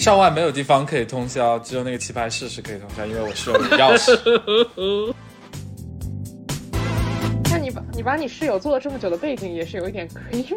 [0.00, 5.12] 上外没有地方可以通宵，只有那个棋牌室是可以通宵，因为我室友有钥匙。
[7.50, 10.56] 那你把你把你室友做了这么久的背景也是有一点 creepy。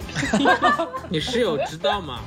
[1.12, 2.22] 你室友知道吗？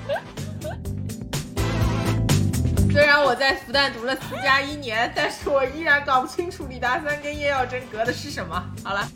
[2.93, 8.63] 虽然我在复旦读了四加一年，但是我依然搞不清楚李大三跟叶耀真隔的是什么。
[8.85, 9.09] 好了，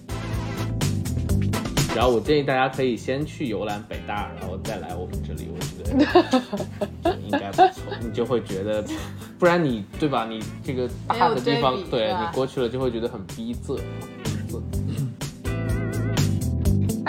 [1.94, 5.82] 然后我建议大家可以先去游览北大，然后再来我们这里，我觉
[7.02, 8.84] 得 应该不错，你就会觉得，
[9.38, 10.24] 不然你对吧？
[10.24, 13.78] 你这个大的地方对对你过去了就会觉得很逼仄。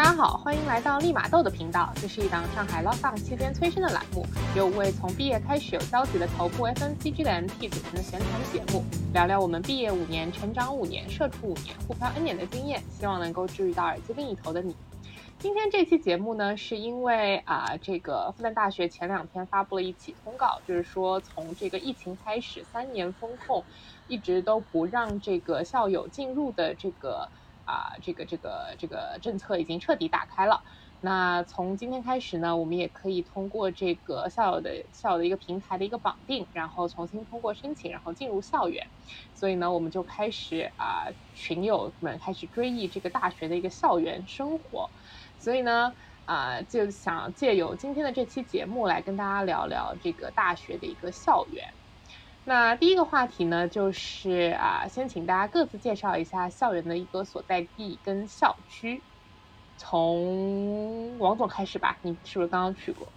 [0.03, 1.93] 大家好，欢迎来到立马豆的频道。
[1.95, 8.83] 这是一档上海 lockdown 期间催生的栏目，由五位从毕业开始有交集的头部 FMCG 的 MT 组成的闲谈节目，
[9.13, 14.75] 聊聊我们毕业五年、成长五年、社畜五年、互漂 N 年的经验，希望能够治愈到耳机另一头的你。
[15.37, 23.63] 今天这期节目呢，是因为啊、这个复旦大学前两天发布了一起通告，就是说从这个疫情开始，三年封控，
[24.07, 27.29] 一直都不让这个校友进入的这个
[27.71, 30.61] 啊、这个这个这个政策已经彻底打开了。
[30.99, 38.85] 那从今天开始呢，我们也可以通过这个校友的校友的一个平台的一个绑定，然后重新通过申请，然后进入校园。
[39.33, 44.91] 所以呢，我们就开始啊、群友们开始追忆这个大学的一个校园生活。
[45.39, 51.73] 所以呢，啊、就想借由今天的这期节目来跟大家聊聊这个大学的一个校园。
[52.43, 59.01] 那第一个话题呢，就是啊，先请大家各自介绍一下校园的一个所在地跟校区。
[59.77, 63.07] 从王总开始吧，你是不是刚刚去过？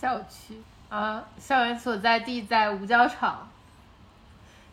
[0.00, 3.48] 校区啊，校园所在地在五角场。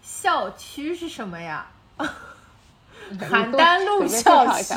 [0.01, 1.67] 校区是什么呀？
[3.11, 4.73] 邯郸路校区，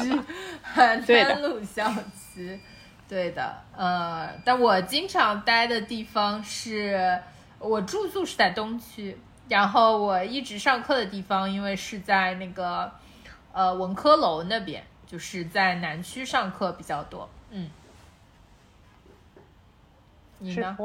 [0.75, 1.91] 邯 郸路校
[2.35, 2.59] 区，
[3.09, 7.19] 对的，呃，但我经常待的地方是，
[7.63, 9.17] 我住宿是在东区，
[9.49, 12.93] 然后我一直上课的地方，因为是在那个
[13.53, 17.71] 呃文科楼那边，就是在南区上课比较多，嗯，
[20.39, 20.77] 你呢？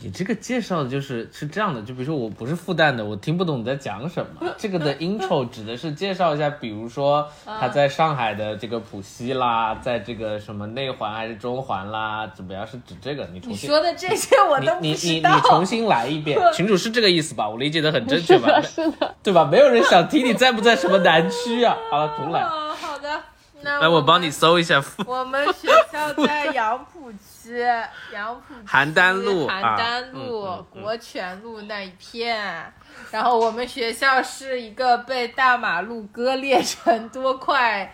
[0.00, 4.48] 你这个介绍的就是是这样的，就比如说我不是复旦的，我听不懂你在讲什么。
[4.56, 12.66] 这个的 intro 指的是介绍一下，比如说他在上海的这个浦西啦，在这个什么内环还是中环啦，怎么样？
[12.66, 13.28] 是指这个？
[13.32, 15.22] 你重新你说的这些我都不你你你。
[15.44, 17.48] 重新来一遍， 群主是这个意思吧？
[17.48, 18.60] 我理解的很正确吧？
[18.62, 19.44] 是的，对吧？
[19.50, 21.76] 没有人想听你在不在什么南区啊？
[21.90, 22.40] 好了，重来。
[22.42, 23.20] 哦，好的，
[23.62, 24.30] 那来，我帮你。
[24.30, 27.60] 搜一下复我们学校在杨浦区，
[28.12, 32.72] 杨浦区邯郸路邯啊郸路、嗯嗯嗯国权路那一片。
[33.10, 37.92] 然后我们学校是一个被大马路割裂成多块，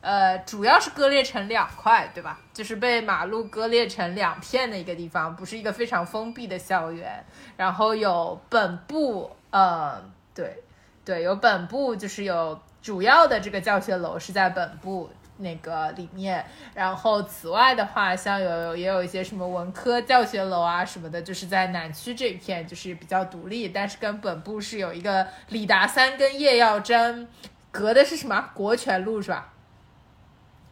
[0.00, 2.38] 呃，主要是割裂成两块，对吧？
[2.52, 7.24] 就是被马路割裂成两片的一个地方，不是一个非常封闭的校园。
[7.56, 10.00] 然后有本部，呃，
[10.34, 10.62] 对，
[11.04, 27.28] 对，有本部，就是有主要的这个教学楼是在本部那个里面，然后此外的话，像有也有一些什么文科教学楼啊什么的，就是在南区这一片就是比较独立，但是跟本部是有一个李达三跟叶耀真
[27.70, 29.48] 隔的是什么国权路是吧？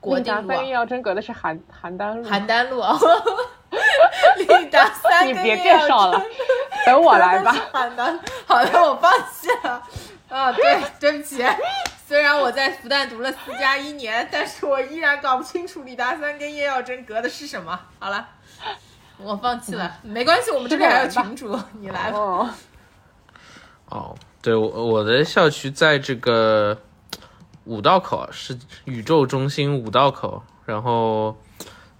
[0.00, 2.28] 国 立达定路、啊三、叶耀真隔的是邯邯郸路。
[2.28, 2.98] 邯郸路啊，
[4.36, 6.22] 李达三你别介绍了，
[6.86, 7.54] 等我来吧。
[7.72, 9.82] 邯郸，好的，我放弃了。
[10.28, 11.42] 啊，对，对不起。
[12.08, 17.78] 虽然我在复旦读了四加一年，但是我依然搞不清楚李达三跟叶耀真隔的是什么。
[17.98, 18.26] 好了，
[19.18, 22.18] 我放弃了，没关系，我们这边还有群主，你来吧。
[22.18, 22.50] 哦，
[23.90, 26.80] 哦，对，我我的校区在这个
[27.64, 30.42] 五道口，啊是宇宙中心五道口。
[30.64, 31.38] 然后，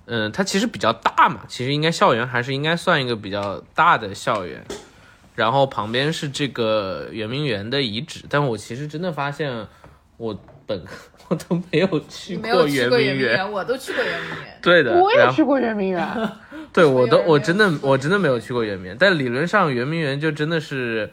[0.07, 4.65] 嗯，它其实比较大嘛，其实应该校园还是应该算一个比较大的校园。
[5.35, 9.69] 然后旁边是这个圆明园的遗址，但我其实真的发现，
[10.19, 10.95] 我本科
[11.29, 14.59] 我都没有去你没有去过圆明园， 我都去过圆明园。
[14.61, 16.31] 对的，我也去过圆明园。
[16.73, 21.11] 对，我都我真的我真的没有去过圆明园，但理论上圆明园就真的是，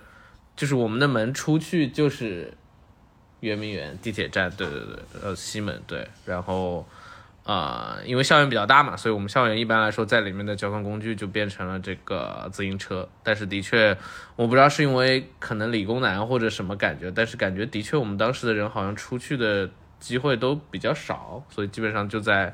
[0.55, 2.53] 就是我们的门出去就是
[3.39, 6.85] 圆明园地铁站，对对对，呃西门对，然后
[7.45, 13.97] 呃因为校园比较大嘛，所以我们校园一般来说在里面的交通工具就变成了这个自行车，但是的确
[14.35, 19.69] 我不知道是因为可能理工男或者什么感觉，但是感觉的确我们当时的人好像出去的
[19.99, 22.53] 机会都比较少，所以基本上就在。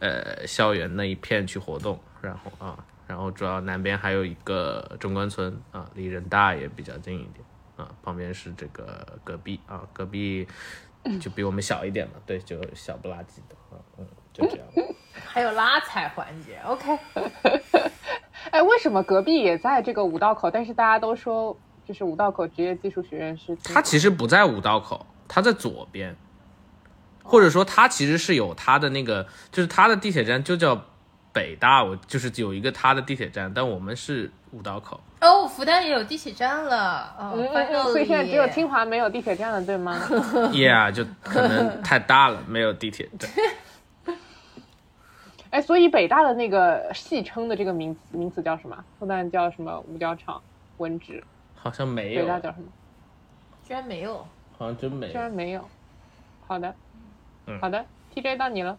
[0.00, 7.44] 呃校园那一片去活动，然后啊，然后主要南边还有一个中关村啊，离人大也比较近一点
[7.76, 10.46] 啊，旁边是这个隔壁啊，隔壁
[11.20, 14.06] 就比我们小一点嘛，对，就小不拉几的啊，嗯，
[14.38, 14.66] 就这样。
[15.26, 16.98] 还有拉踩环节，OK。
[18.50, 21.56] 哎，为什么隔壁也在这个五道口，但是大家都说
[21.86, 23.56] 就是五道口职业技术学院是？
[23.62, 26.16] 它其实不在五道口，它在左边，
[27.22, 30.80] 或者说它其实是有它的那个，就是它的地铁站就叫
[31.32, 34.98] 北大，我就是有一个它的地铁站，但我们是五道口。
[35.20, 37.34] 哦，复旦也有地铁站了，哦
[37.82, 40.00] 所以现在只有清华没有地铁站了，对吗？
[40.52, 43.30] Yeah，就可能太大了，没有地铁站。
[45.50, 48.84] 哎，所以北大的那个戏称的这个名词名词叫什么？
[48.98, 49.80] 复旦叫什么？
[49.88, 50.42] 五角场、
[50.76, 51.22] 文职，
[51.54, 52.66] 好像没有，北大叫什么？
[53.66, 54.26] 居然没有。
[54.58, 55.12] 好像真没有。
[55.12, 55.64] 居然没有。
[56.46, 56.74] 好的，
[57.46, 57.84] 嗯好的
[58.14, 58.76] ，TJ 到你了。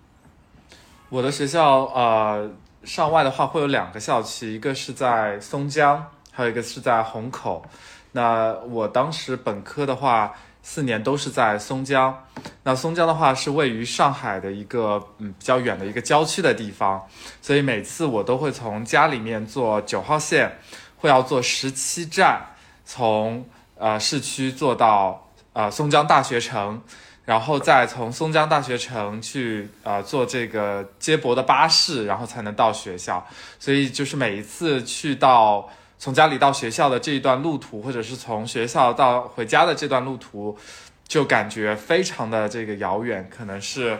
[1.09, 2.51] 我的学校呃
[2.83, 7.63] 上外的话会有两个校区，一个是在松江，还有一个是在虹口。
[8.11, 10.35] 那我当时本科的话，
[10.71, 12.15] 四年都是在松江。
[12.61, 17.03] 那松江的话是位于上海的一个嗯比较远的一个郊区的地方，
[17.41, 20.59] 所以每次我都会从家里面坐九号线，
[20.97, 22.39] 会要坐十七站，
[22.85, 23.43] 从
[23.79, 26.79] 呃市区坐到呃松江大学城。
[27.25, 33.23] 然后再从松江大学城去呃坐这个接驳的巴士，然后才能到学校。
[33.59, 35.69] 所以就是每一次去到
[35.99, 40.57] 从家里到学校的这一段路途，或者是从学校到回家的这段路途，
[41.05, 43.99] 就感觉非常的这个遥远，可能是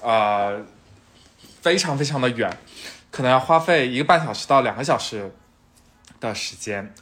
[0.00, 0.60] 呃
[1.60, 2.56] 非常非常的远，
[3.10, 5.34] 可能要花费一个半小时到两个小时
[6.20, 6.94] 的时间。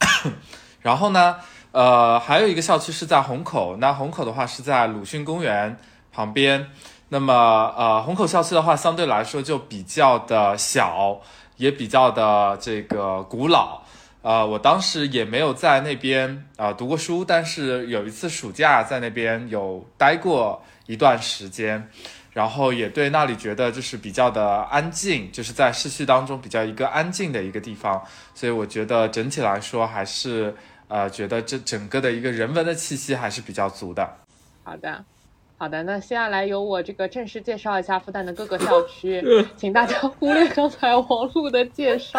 [0.80, 1.36] 然后呢，
[1.72, 5.76] 呃，还有一个校区是在虹口，那虹口的话是在鲁迅公园
[6.10, 6.70] 旁边。
[7.10, 11.20] 那么，呃，虹口校区的话，相对来说就比较的小，
[11.56, 13.82] 也比较的这个古老。
[14.28, 21.88] 呃，我当时也没有在那边啊、读过书，但是有一次暑假在那边有待过一段时间，
[22.34, 28.04] 然后也对那里觉得就是比较的安静，就是在市区当中比较一个安静的一个地方，
[28.34, 30.54] 所以我觉得整体来说还是
[30.88, 34.18] 呃觉得这整个的一个人文的气息还是比较足的。
[34.62, 35.02] 好的，
[35.60, 39.20] 好的，那接下来由我这个正式介绍一下复旦的各个校区，
[39.56, 42.16] 请大家忽略刚才王璐的介绍。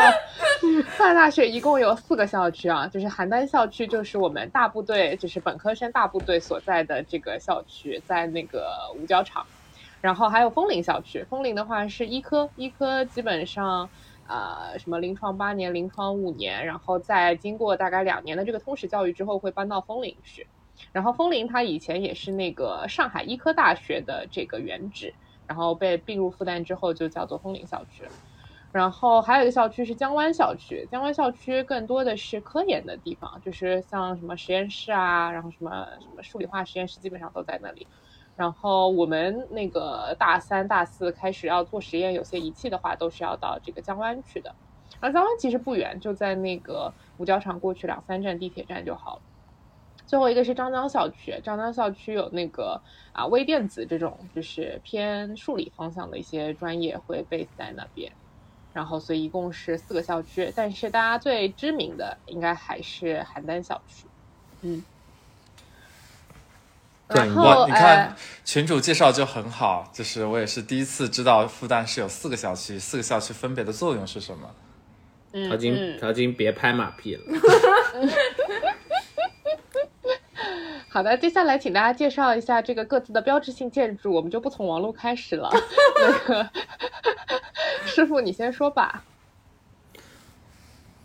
[0.60, 0.68] 复
[1.02, 9.46] 旦大学一共有四个校区啊，就是邯郸校区，就是我们大部队，就是本科生大部队所在的这个校区，在那个五角场。
[10.02, 13.90] 然后还有枫林校区，枫林的话是医科，医科基本上。
[14.32, 20.46] 呃，什么临床八年、临床五年，然后在经过大概两年的这个通识教育之后，会搬到枫林去。
[20.92, 25.14] 然后枫林它以前也是那个上海医科大学的这个原址，
[25.48, 28.04] 然后被并入复旦之后就叫做枫林校区。
[28.72, 37.88] 然后还有一个校区是江湾校区，江湾校区更多的是科研的地方，就是像什么实验室啊，然后什么什么数理化实验室基本上都在那里。
[38.36, 44.54] 然后我们那个大三、大四开始要做实验，有些仪器的话都是要到这个江湾去的。
[45.00, 49.22] 而江湾其实不远，就在那个五角场过去两三站地铁站就好了。
[50.10, 52.82] 最后一个是张江校区，张江校区有那个
[53.14, 58.12] 啊微电子这种就是偏数理方向的一些专业会 base 在那边，
[58.74, 64.06] 然后所以一共是四个校区，但是大家最知名的应该还是邯郸校区，
[64.62, 64.84] 嗯。
[67.08, 74.52] 对然后，你看呃群主介绍就很好，就是我也是第一次知道复旦是有四个校区，四个校区分别的作用是什么。
[75.34, 77.22] 嗯陶晶，嗯，陶晶别拍马屁了。
[80.92, 85.50] 好的，接下来请大家介绍一下这个各自的标志性建筑，我们就不从王璐开始了。
[86.02, 86.50] 那个
[87.86, 89.04] 师傅，你先说吧。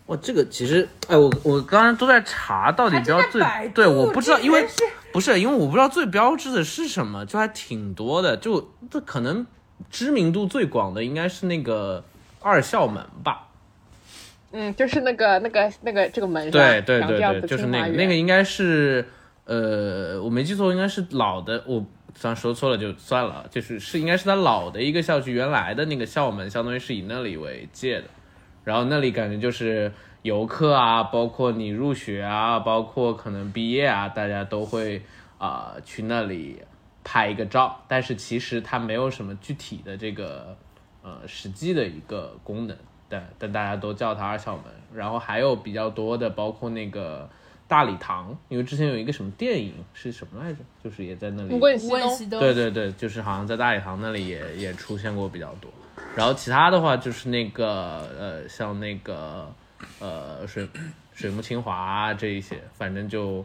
[0.07, 3.41] 哇，这个其实，哎，我我刚刚都在查到底标最
[3.73, 4.67] 对，我不知道，因为
[5.11, 9.45] 不是因为我不知道最标志的是什么，就还挺多的，就这可能
[9.89, 12.03] 知名度最广的应该是那个
[12.41, 13.47] 二校门吧？
[14.51, 19.07] 嗯，就是那个那个那个这个门上，对对对对，就是那个那个应该是
[19.45, 21.85] 呃，我没记错，应该是老的，我
[22.15, 28.07] 虽然说错了就算了，就是是应该是他老的一个校区，原来的那个校门，相当于是以那里为界的。
[28.63, 29.91] 然后那里感觉就是
[30.23, 35.03] 游客啊，包括你入学啊，包括可能毕业啊，大家都会
[35.37, 36.59] 啊、去那里
[37.03, 37.79] 拍一个照。
[37.87, 40.57] 但是其实它没有什么具体的这个
[41.03, 42.75] 呃实际的一个功能，
[43.07, 44.63] 但但大家都叫它二校门。
[44.91, 47.29] 然后还有比较多的，包括那个
[47.67, 51.49] 大礼堂，因为之前有一个什么电影是什么来着，就是也在那里。
[52.39, 55.71] 对对对，就是好像在大礼堂那里也也出现过比较多。
[56.15, 59.51] 然后其他的话就是那个呃，像那个
[59.99, 60.67] 呃水
[61.13, 63.43] 水木清华啊这一些，反正就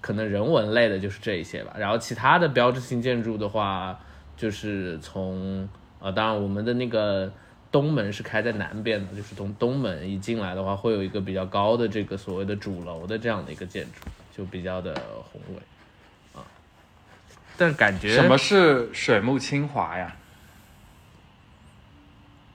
[0.00, 1.74] 可能人文类的就是这一些吧。
[1.78, 3.98] 然后其他的标志性建筑的话，
[4.36, 5.68] 就是从
[6.00, 7.30] 呃，当然我们的那个
[7.70, 14.94] 东门是开在南边的，就是从东门一进来的话，会有一个比较高的这个所谓的主楼的这样的一个建筑，就比较的
[15.32, 15.62] 宏伟
[16.34, 16.42] 啊。
[17.56, 20.16] 但感觉什么是水木清华呀？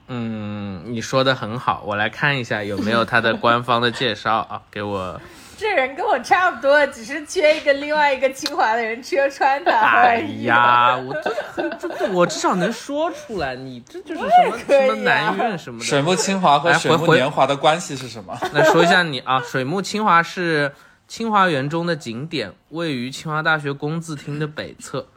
[0.08, 5.20] 嗯，你说的很好，我来看一下有没有它的官方的介绍啊，给我。
[5.58, 10.20] 这人跟我差不多，只是缺一个另外一个清华的人车穿的而哎。
[10.42, 15.84] 呀，我这很这这我至少能说出来，你这就是什么、啊什么南苑什么的。
[15.84, 18.38] 水木清华和水木年华的关系是什么？
[18.52, 20.72] 来说一下你啊，水木清华是
[21.08, 25.08] 清华园中的景点，位于清华大学工字厅的北侧，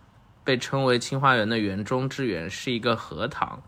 [0.43, 3.61] 被称为清华园的园中之园，是一个荷塘，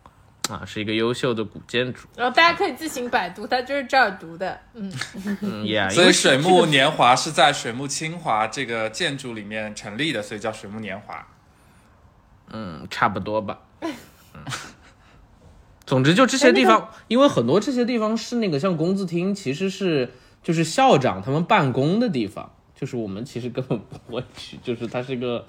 [0.49, 2.07] 啊，是一个优秀的古建筑。
[2.15, 4.59] 然后大家可以自行百度，它就是这儿读的。
[4.73, 4.91] 嗯，
[5.41, 11.25] 嗯，yeah，所以水木年华是在水木清华这个建筑里面成立的，所以叫水木年华。
[12.49, 13.59] 嗯，差不多吧。
[13.81, 13.91] 嗯，
[15.85, 20.11] 总之就这些地方，因为很多这些地方是那个像工字厅，其实是
[20.43, 25.47] 就是校长他们办公的地方，就是我们其实根本不会去，就是它是一个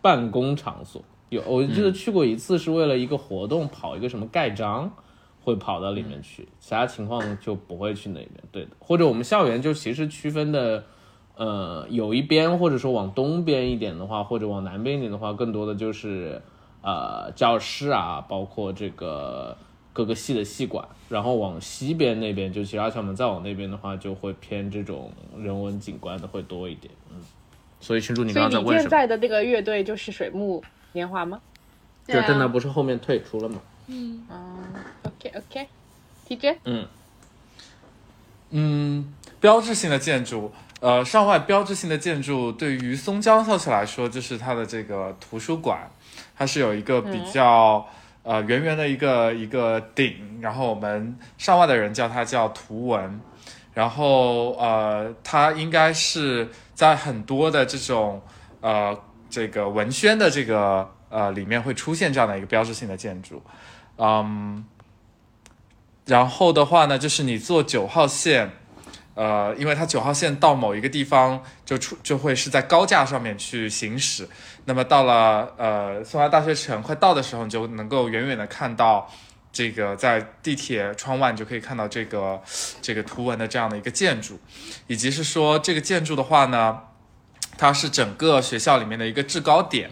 [0.00, 1.02] 办公场所。
[1.34, 4.90] 有我记得去过一次，是为了一个活动跑一个什么盖章，
[5.42, 8.30] 会跑到里面去，其他情况就不会去那边。
[8.50, 10.84] 对的，或者我们校园就其实区分的。
[11.36, 16.40] 呃，有一边或者说往东边一点的话，或者往南边一点的话，更多的就是
[16.80, 19.56] 呃教室啊，包括这个
[19.92, 20.86] 各个系的系馆。
[21.08, 26.94] 然后往西边那边，就其他校门再往那边的话，就会偏这种人文景观的会多一点。
[27.10, 27.20] 嗯，
[27.80, 28.88] 所以群主你所以你现刚刚在问什么？
[28.88, 30.62] 在的那个乐队就是水木
[30.94, 31.40] 年华吗？
[32.06, 33.60] 就但他不是后面退出了吗？
[33.86, 34.24] 嗯
[35.02, 36.86] ，OK OK，TJ，嗯，
[38.50, 45.90] 嗯，标志性的建筑，呃，上外标志性的建筑对于松江校区来说，就是它的这个图书馆，
[46.36, 47.86] 它是有一个比较、
[48.22, 53.20] 呃圆圆的一个一个顶，然后我们上外的人叫它叫图文，
[53.74, 58.22] 然后呃，它应该是在很多的这种
[58.60, 58.98] 呃
[59.34, 63.42] 这个文宣的这个呃里面会出现这样的一个标志性的建筑，
[63.98, 64.64] 嗯。
[66.06, 68.50] 然后的话呢，就是你坐九号线，
[69.14, 74.28] 呃，因为它九号线到某一个地方就出就会是在高架上面去行驶，
[74.66, 79.10] 那么到了呃松花大学城快到的时候，你就能够远远的看到
[79.50, 82.38] 这个在地铁窗外你就可以看到这个
[82.82, 84.38] 这个图文的这样的一个建筑，
[84.86, 86.80] 以及是说这个建筑的话呢，
[87.56, 89.90] 它是整个学校里面的一个制高点，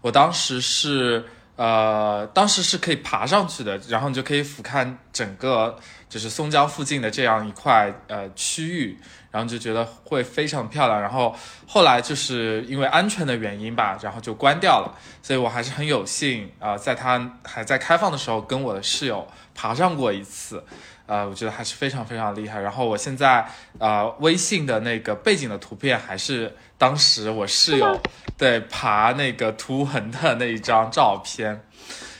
[0.00, 1.24] 我当时是。
[1.56, 5.74] 呃，当时是可以爬上去的，然后你就可以俯瞰整个
[6.06, 8.98] 就是松江附近的这样一块呃区域，
[9.36, 10.98] 然后就觉得会非常漂亮。
[10.98, 11.34] 然后
[11.66, 14.96] 后来就是因为安全的原因吧，然后就关掉了。
[15.22, 20.64] 所以我还是很有幸啊、呃在它还在开放的时候，跟我的室友爬上过一次。
[21.06, 22.60] 呃，我觉得还是非常非常厉害。
[22.60, 23.46] 然后我现在
[23.78, 28.00] 呃微信的那个背景的图片还是当时我室友
[28.36, 31.60] 对爬那个图痕的那一张照片。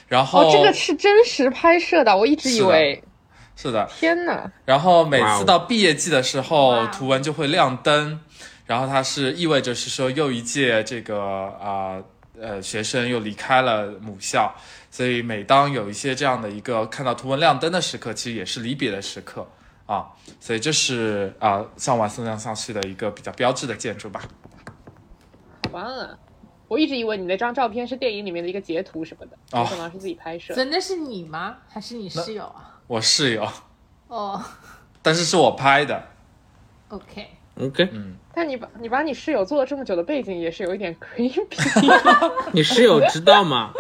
[0.07, 3.03] 然后、哦，这个是真实拍摄的，我一直以为，
[3.57, 8.21] 是的，天哪，然后每次到毕业季的时候图文就会亮灯，
[8.67, 11.97] 然后它是意味着是说又一届这个啊
[12.39, 14.55] 呃学生又离开了母校，
[14.91, 19.49] 所以每当有一些这样的一个看到图文亮灯的时刻，其实也是离别的时刻
[19.87, 20.09] 啊，
[20.39, 24.21] 所以这是啊向往松江校区的一个比较标志的建筑吧。
[25.65, 26.11] 好棒啊！
[26.69, 30.53] 我一直以为你那张照片是电影里面的一个截图什么的，哦没想到是自己拍摄。
[30.53, 31.57] 真的是你吗？
[31.69, 32.76] 还是你室友啊？
[32.87, 33.49] 我室友，
[34.09, 34.43] 哦
[35.03, 36.03] 但是是我拍的
[36.89, 41.41] ，，OK，OK，嗯但你把你把你室友做了这么久的背景，也是有一点 creepy。
[42.53, 43.71] 你室友知道吗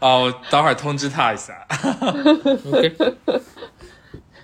[0.00, 1.66] 啊，我 等会儿通知他一下。
[2.66, 2.96] ？OK，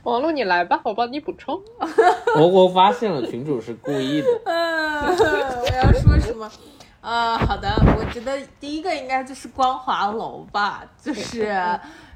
[0.04, 1.60] 王璐，你来吧，我帮你补充。
[2.36, 4.28] 我我发现了，群主是故意的。
[4.44, 6.48] 嗯，我要说什么？
[7.00, 11.50] 啊，好的，我觉得第一个应该就是光华楼吧，就是，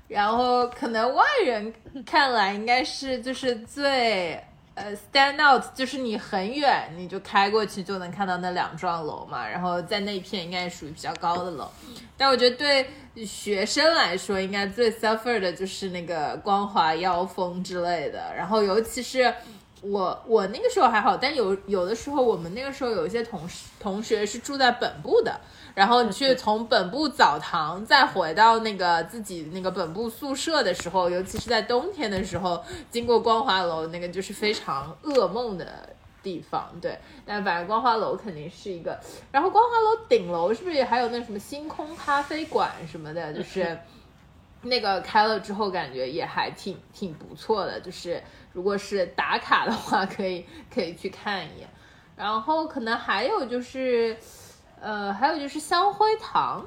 [0.09, 1.73] 然后可能外人
[2.05, 4.35] 看来应该是就是最
[4.75, 11.71] 呃 stand out，就是你很远你就开过去就能看到那两幢楼嘛，然后在那一片应该属于比较高的楼，
[12.17, 12.87] 但我觉得对
[13.25, 19.33] 学生来说，应该最 suffer 的就是那个光华妖风之类的，然后尤其是。
[19.80, 25.40] 我我那个时候还好，但有有的时候我们那个时候有一些同事同学是住在本部的，
[25.75, 35.88] 然后你去从本部澡堂再回到那个自己那个本部宿舍的时候，尤其是在冬天的时候，经过光华楼，那个就是非常噩梦的
[36.23, 36.68] 地方。
[36.80, 38.99] 对，但反正光华楼肯定是一个，
[39.30, 43.32] 然后光华楼顶楼是不是也还有那什么星空咖啡馆什么的？
[43.32, 43.78] 就是。
[44.61, 47.78] 那个开了之后，感觉也还挺挺不错的。
[47.80, 48.20] 就是
[48.52, 51.69] 如果是打卡的话，可以可以去看一眼。
[52.17, 54.17] 然后可能还有就是，
[54.81, 56.67] 呃，还有就是香灰堂，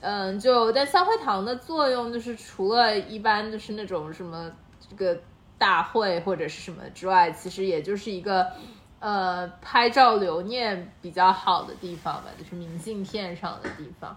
[0.00, 4.50] 嗯，就但香灰堂的作用就是除了一般就是那种什么
[4.90, 5.20] 这个
[5.56, 8.50] 大会或者是什么之外，其实也就是一个
[8.98, 14.16] 呃拍照留念比较好的地方吧，就是明信片上的地方。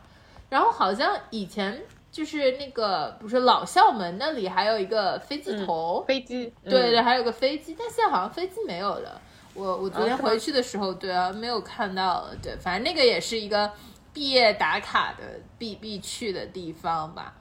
[0.49, 9.21] 然后好像以前就是那个不是老校门那里还有一个飞机头，飞机，对对，嗯，还有个飞机，但现在好像飞机没有了。
[9.53, 12.35] 我我昨天回去的时候，对啊，没有看到了。
[12.41, 13.71] 对，反正那个也是一个
[14.13, 15.23] 毕业打卡的
[15.57, 17.33] 必必去的地方吧。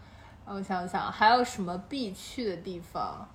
[0.47, 3.29] 让我想想，还有什么必去的地方？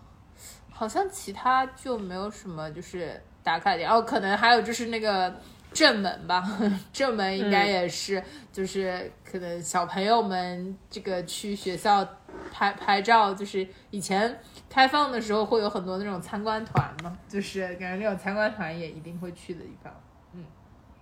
[0.72, 3.90] 好像其他就没有什么就是打卡点。
[3.90, 5.34] 哦，可能还有就是那个
[5.76, 6.42] 正门吧，
[6.94, 12.08] 正门应该也是，就是可能小朋友们这个去学校
[12.52, 14.40] 拍拍照，就是以前
[14.70, 19.94] 开放的时候会有很多那种参观团嘛，就是感觉那种参观团也一定会去的地方。
[20.34, 20.46] 嗯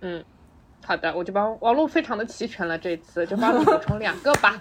[0.00, 0.24] 嗯。
[0.86, 4.60] 好的，我就帮王璐非常的齐全了，这次就帮你补充两个吧。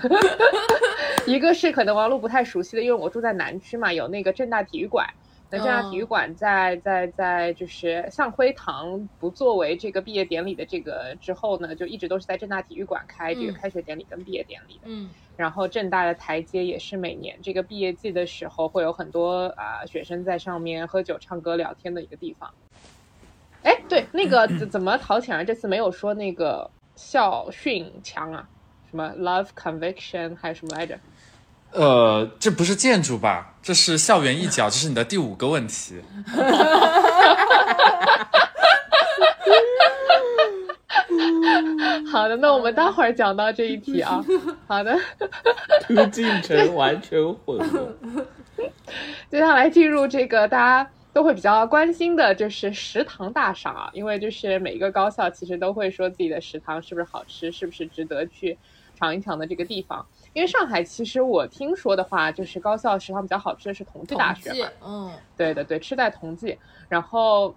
[1.26, 5.08] 一个是可能王璐不太熟悉的，因为我住在南区嘛，有那个正大体育馆。
[5.52, 14.80] 那正大体育馆在在在就是向辉堂不作为这个毕业典礼的这个之后呢，就一直都是在正大体育馆开这个嗯开学典礼跟毕业典礼的。
[14.86, 22.52] 嗯然后正大的台阶也是每年这个毕业季的时候会有很多啊、学生在上面喝酒、唱歌、聊天的一个地方。
[23.62, 28.48] 哎，对，那个怎怎么陶潜儿这次没有说那个校训墙啊？
[28.90, 30.98] 什么 love conviction 还是什么来着？
[31.72, 33.54] 呃，这不是建筑吧？
[33.62, 36.00] 这是校园一角，这是你的第五个问题。
[42.10, 44.22] 好的，那我们待会儿讲到这一题啊。
[44.68, 44.98] 好的，
[45.88, 47.96] 这个进程完全混了。
[49.30, 58.58] 接下来进入这个大家都会比较关心的，就是食堂大赏啊，因为就是每个高校其实都会说自己的食堂是不是好吃，是不是值得去
[59.02, 60.06] 尝一尝的这个地方。
[60.32, 66.56] 因为上海其实我听说的话，就是高校食堂比较好吃的是同济大学嘛，嗯对的对，吃在同济，
[66.88, 67.52] 然后。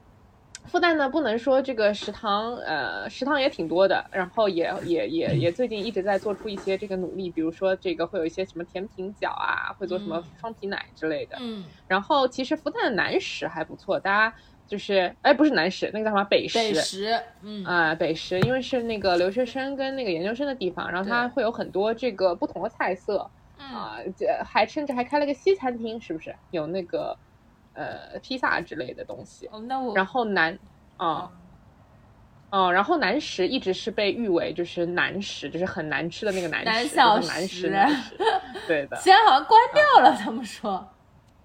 [0.67, 14.35] 复旦呢，不能说这个食堂，呃，食堂也挺多的，然后也也也也最近一直在做出一些这个努力，比如说这个会有一些什么甜品角啊，会做什么嗯双皮奶之类的，嗯，然后其实复旦的南食还不错，大家
[14.67, 27.17] 就是哎不是南食，那个叫什么北食北食，嗯啊、北食，因为是那个留学生跟那个研究生的地方，然后它会有很多这个不同的菜色嗯啊、这还甚至还开了个西餐厅，是不是有那个
[27.73, 29.47] 呃披萨之类的东西？
[29.47, 30.57] 哦，那我然后南
[30.97, 31.31] 啊。
[32.51, 38.17] 哦，然后南食一直是被誉为就是南食，就是很难吃的那个难食，南小就是难食食难食，
[38.67, 38.95] 对的。
[38.97, 40.87] 现在好像关掉了，他们说。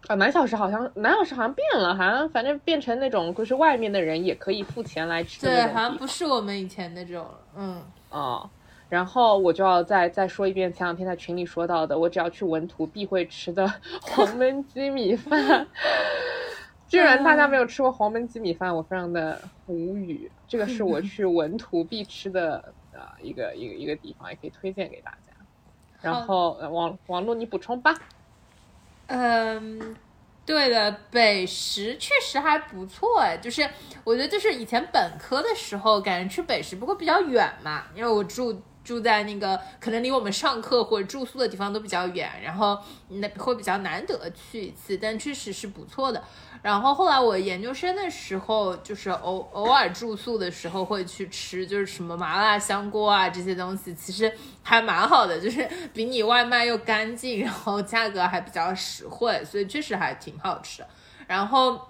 [0.06, 8.50] 啊，南小时好像南小时好像变了，好像反正变成那种就是外面的人也可以付钱来吃的对，好像不是我们以前那种了，嗯，哦。
[8.88, 15.64] 然后我就要再再说一遍前两天在群里说到的，我只要去文图必会吃的 黄焖鸡米饭。
[16.88, 20.28] 居然大家没有吃过黄焖鸡米饭，我非常的无语。
[20.48, 25.32] 这个是我去文图必吃的呃一个一个一个地方，也可以推荐给大家。
[26.00, 27.94] 然后呃网网络你补充吧。
[29.12, 29.96] 嗯，
[30.46, 33.68] 对的，北食确实还不错哎，就是
[34.04, 46.22] 我觉得就是以前本科的时候，感觉去北食不过比较远嘛，因为我住住在那个可能离我们上课或者住宿的地方都比较远，然后那会比较难得去一次，但确实是不错的。
[46.62, 54.30] 然后后来我研究生的时候，就是偶偶尔住宿的时候会去吃，就是什么麻辣香锅啊这些东西，其实
[54.62, 60.88] 还蛮好的，就是比你外卖又干净，然后价格还比较实惠，所以确实还挺好吃的。
[61.26, 61.80] 然后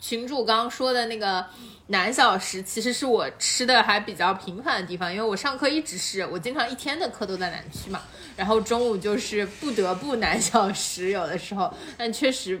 [0.00, 1.44] 群主刚刚说的那个
[1.88, 8.00] 南小食，其实是我吃的还比较频繁的地方，因为我上课一直是我经常一天的课都在南区嘛，
[8.36, 12.60] 然后中午就是不得不南小食，有的时候，但确实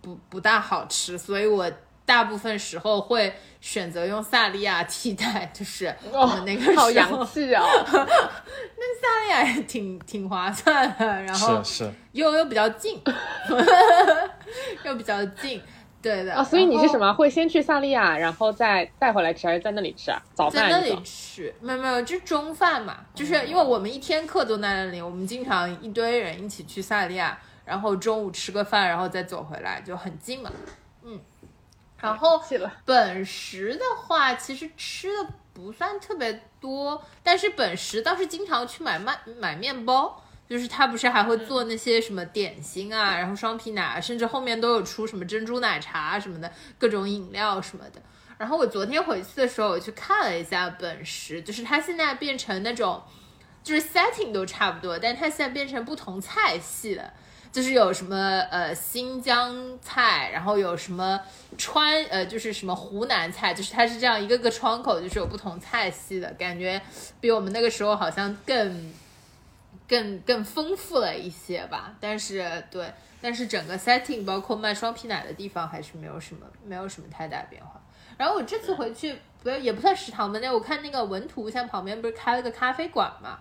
[0.00, 1.70] 不不大好吃，所以我
[2.06, 7.62] 大部分时候会选择用萨莉亚替代，就是我们那个时候、哦好洋气啊！
[7.92, 12.98] 那萨莉亚也挺挺划算的，然后是是，又又比较近，
[14.84, 15.60] 又比较近，
[16.00, 16.34] 对的。
[16.34, 17.12] 啊，所以你是什么？
[17.12, 20.22] 会先去萨利亚，然后再带回来吃，还是在那里吃啊？
[20.34, 30.50] 早饭在那里吃，没有没有，就是中饭嘛，就是因为我们一天课都在那里，我们经常一堆人一起去萨利亚，然后中午吃个饭，然后再走回来，就很近嘛。
[31.02, 31.20] 嗯，
[32.00, 32.40] 然后。
[32.84, 48.00] 本食的话，其实吃的不算特别多，但是本食倒是经常去买麦买面包，就是他不是还会做那些什么点心啊，然后双皮奶，甚至后面都有出什么珍珠奶茶什么的各种饮料什么的。
[48.38, 53.02] 然后我昨天回去的时候，我去看了一下本食，就是它现在变成那种，
[53.62, 57.12] 就是 setting 都差不多，但它现在变成不同菜系了。
[57.50, 58.16] 就是有什么
[58.50, 61.18] 呃新疆菜，然后有什么
[61.56, 66.80] 川呃就是什么湖南菜，就是它是这样一个个窗口，就是有不同菜系的感觉，
[67.20, 68.92] 比我们那个时候好像更
[69.88, 71.94] 更更丰富了一些吧。
[71.98, 77.80] 但是对，但是整个 setting 包括卖双皮奶的地方还是没有什么没有什么太大变化。
[78.16, 83.38] 然后我这次回去不也不算食堂吧，那我看那个文图像旁边不是开了个咖啡馆嘛。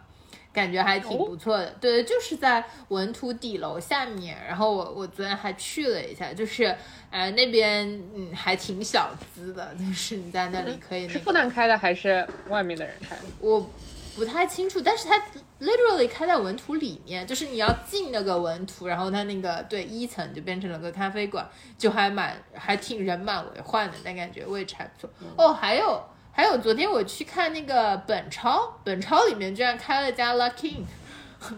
[0.54, 4.36] 感觉还挺不错的，对，就是在文图底楼下面。
[4.48, 6.76] 然后我我昨天还去了一下，就是
[7.12, 11.08] 呃那边嗯还挺小资的，就是你在那里可以。
[11.08, 13.22] 是复旦开的还是外面的人开的？
[13.40, 13.70] 我
[14.16, 15.22] 不太清楚，但是它
[15.62, 25.10] literally 开在文图里面，就是你要进那个文图，然后它那个对一层就变成了个咖啡馆，就还蛮还挺人满为患的，但感觉位置还不错。
[25.36, 26.02] 哦，还有。
[26.32, 30.76] 还有昨天我去看那个本超，本超里面居然开了家 Lucky，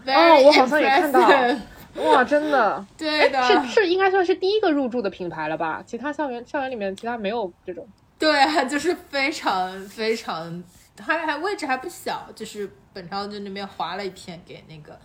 [0.06, 1.20] 哦，我好像也看到，
[2.02, 5.82] 哇，真的，对的，是是应该算是第一个入驻的品牌了吧？
[5.86, 7.86] 其他校园校园里面其他没有这种，
[8.18, 10.64] 对，就是非常非常，
[10.98, 14.98] 还还位置还不小，就是本朝就那边划了一片给那个，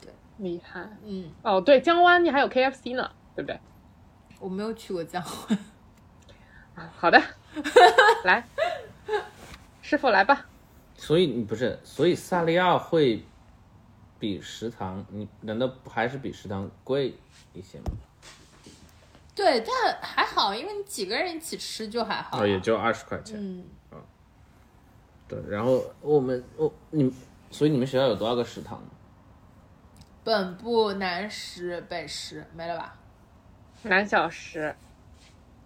[0.00, 3.58] 对，厉害，嗯，哦，对，江湾你还有 KFC 呢，对不对？
[4.38, 5.22] 我没有去过江
[6.74, 7.22] 湾，好的，
[8.24, 8.44] 来。
[9.80, 10.46] 师傅来吧。
[10.96, 13.22] 所以你不是，所以萨利亚会
[14.18, 17.14] 比食堂，你难道不还是比食堂贵
[17.52, 17.84] 一些吗？
[19.34, 22.42] 对，但还好，因为你几个人一起吃就还好。
[22.42, 23.36] 哦，也就二十块钱。
[23.38, 23.64] 嗯。
[25.48, 27.12] 然后我们我你，
[27.50, 28.82] 所以你们学校有多少个食堂？
[30.24, 32.94] 本部、南食、北食没了吧？
[33.82, 34.74] 南小食。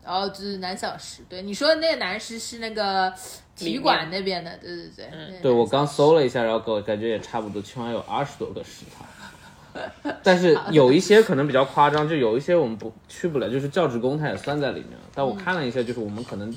[0.05, 3.13] 然后就是南小食，对你说的那个南食是那个
[3.57, 5.09] 体育馆那边的，对对对。
[5.13, 10.15] 嗯，对我刚搜了一下，然后给我感觉也差不多，起码有二十多个食堂。
[10.23, 14.91] 但是有一些可能比较夸张，就有一些我们不去不了，就是教职工他也算在里面。
[15.13, 16.55] 但我看了一下，就是我们可能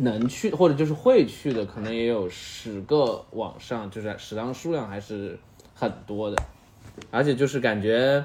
[0.00, 5.38] 能去或者就是会去的，可能也有十个往上，就是食堂数量还是
[5.74, 6.36] 很多的。
[7.10, 8.24] 而且就是感觉，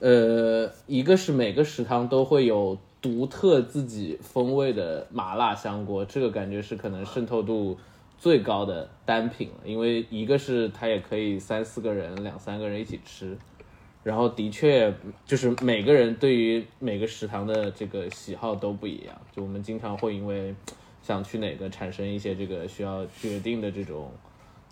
[0.00, 2.78] 呃，一个是每个食堂都会有。
[3.02, 7.78] 独特自己风味的麻辣香锅，这个感觉是可能渗透度
[8.18, 9.54] 最高的单品了。
[9.64, 13.38] 因为一个是它也可以三四个人、两三个人一起吃，
[14.04, 14.92] 然后的确
[15.24, 19.18] 就是每个人对于每个食堂的这个喜好都不一样。
[19.34, 20.54] 就我们经常会因为
[21.02, 24.10] 想去哪个产生一些这个需要决定的这种，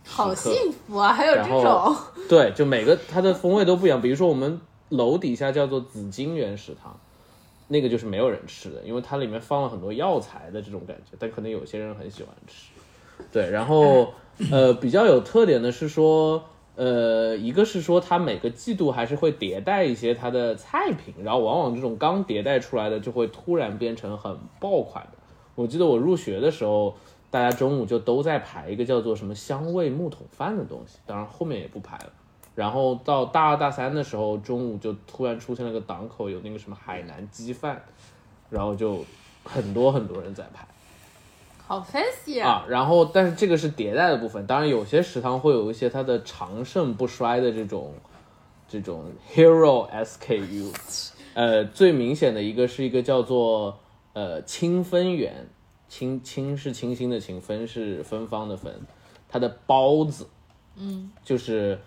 [0.07, 1.13] 好幸福啊！
[1.13, 1.97] 还有这种
[2.29, 4.01] 对，就每个它的风味都不一样。
[4.01, 6.99] 比如说我们楼底下叫做紫金园食堂。
[7.71, 12.71] 那个就是没有人吃的，因为它里面放了很多药材的这种感觉，但可能有些人很喜欢吃。
[13.31, 14.15] 对，然后
[14.51, 16.43] 呃比较有特点的是说，
[16.77, 25.18] 呃一个是说它每个季度还是会迭代一些它的菜品，然后往往这种刚迭代出来的就会突然变成很爆款的。
[25.59, 26.95] 我记得我入学的时候，
[27.33, 32.13] 大家中午就都在排一个叫做什么香味木桶饭的东西，当然后面也不排了。
[32.55, 37.83] 然后到大二大三的时候，中午就突然出现了个档口，有那个什么海南鸡饭，
[38.49, 39.05] 然后就
[39.43, 40.65] 很多很多人在排，
[41.67, 42.65] 好 fancy 啊！
[42.69, 47.93] 然后但是这个是迭代的部分，当然有些食堂会有一些它的长盛不衰的这种
[48.69, 50.73] 这种 hero SKU，
[51.35, 53.77] 呃，最明显的一个是一个叫做
[54.19, 55.47] 呃清芬园，
[55.89, 58.73] 清清是清新的清，芬是芬芳的芬，
[59.29, 60.27] 它的包子，
[60.77, 61.79] 嗯，就是。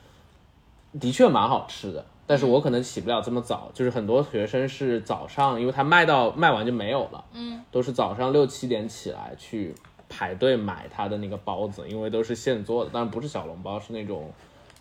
[1.00, 9.74] 的确蛮好吃的，但是我可能起不了这么早，就是很多学生是早上，因为他卖到卖完就没有了，嗯，都是早上六七点起来去
[10.10, 14.30] 排队买他的那个包子，因为都是现做的，但不是小笼包，是那种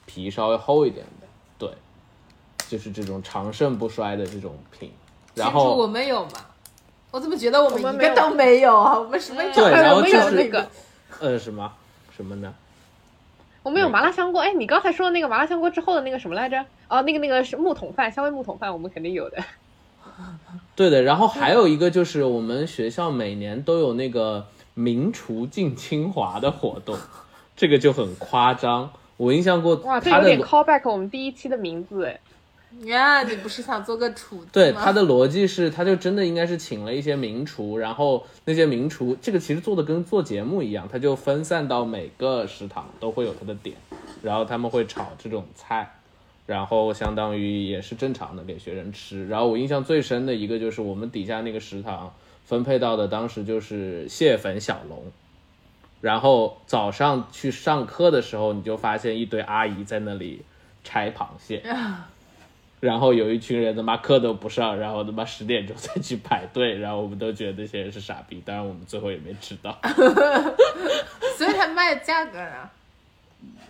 [0.05, 1.71] 皮稍微厚一点的，对，
[2.67, 4.91] 就是这种长盛不衰的这种品。
[5.37, 6.33] 然后我们有吗？
[7.11, 8.99] 我怎么觉得我们一个都没有啊？
[8.99, 9.43] 我们什么？
[9.53, 10.67] 对，然后就是那个，
[11.19, 11.73] 呃，什么
[12.17, 12.55] 什么呢？
[13.63, 16.65] 我们有麻辣香锅，哎，你刚才说的那个麻辣香锅之后的那个什么来着？
[16.89, 19.39] 哦，那个那个是木桶饭，香味木桶饭，我们肯定有的。
[20.77, 26.97] 对的，然后还有一个就是我们学校每年都有那个名厨进清华的活动，
[27.57, 28.91] 这个就很夸张。
[29.17, 32.19] 我印象过，哇，这有点 call back 我们第一期的名字哎。
[32.87, 43.77] 呀，你不是想做个厨子对，他的逻辑是，他就真的应该是请了一些名厨，然后那些名厨，这个其实做的跟做节目一样，他就分散到每个食堂都会有他的点，
[44.23, 45.99] 然后他们会炒这种菜，
[46.47, 49.29] 然后相当于也是正常的给学生吃。
[49.29, 52.15] 然后我印象最深的一个就是我们底下那个食堂
[52.45, 55.13] 分配到的，当时就是蟹粉小龙。
[56.01, 60.41] 然后早上去上课的时候，你就发现一堆阿姨在那里
[60.83, 61.63] 拆螃蟹，
[62.81, 69.79] 然后有一群人他妈课都不上，然后他妈十点钟再去排队，然后我们都觉得那些人是傻逼，当然我们最后也没吃到，
[71.37, 72.71] 所以他卖的价格呢？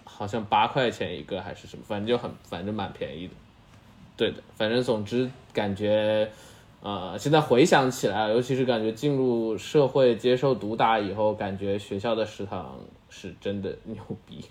[0.04, 3.34] 好像八块钱一个还是什么，反正就很反正蛮便宜的。
[4.16, 6.30] 对的，反正总之感觉，
[6.82, 13.96] 呃，现在回想起来，尤其是感觉进入社会接受毒打以后，感觉学校的食堂是真的牛
[14.28, 14.44] 逼。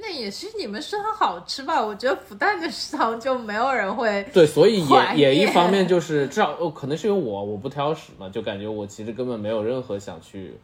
[0.00, 1.84] 那也是你们食堂好吃吧？
[1.84, 4.26] 我觉得复旦的食堂就没有人会。
[4.32, 10.58] 对，所以也也一方面就是至少哦，可能是因为我我不挑食嘛，就感觉我其实根本没有任何想去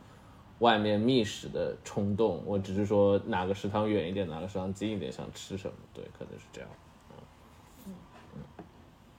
[0.61, 6.71] 外面觅食的冲动，我只是说哪个食堂远一点，哪个食堂近一点，想吃什么，对，可能是这样。
[7.87, 7.93] 嗯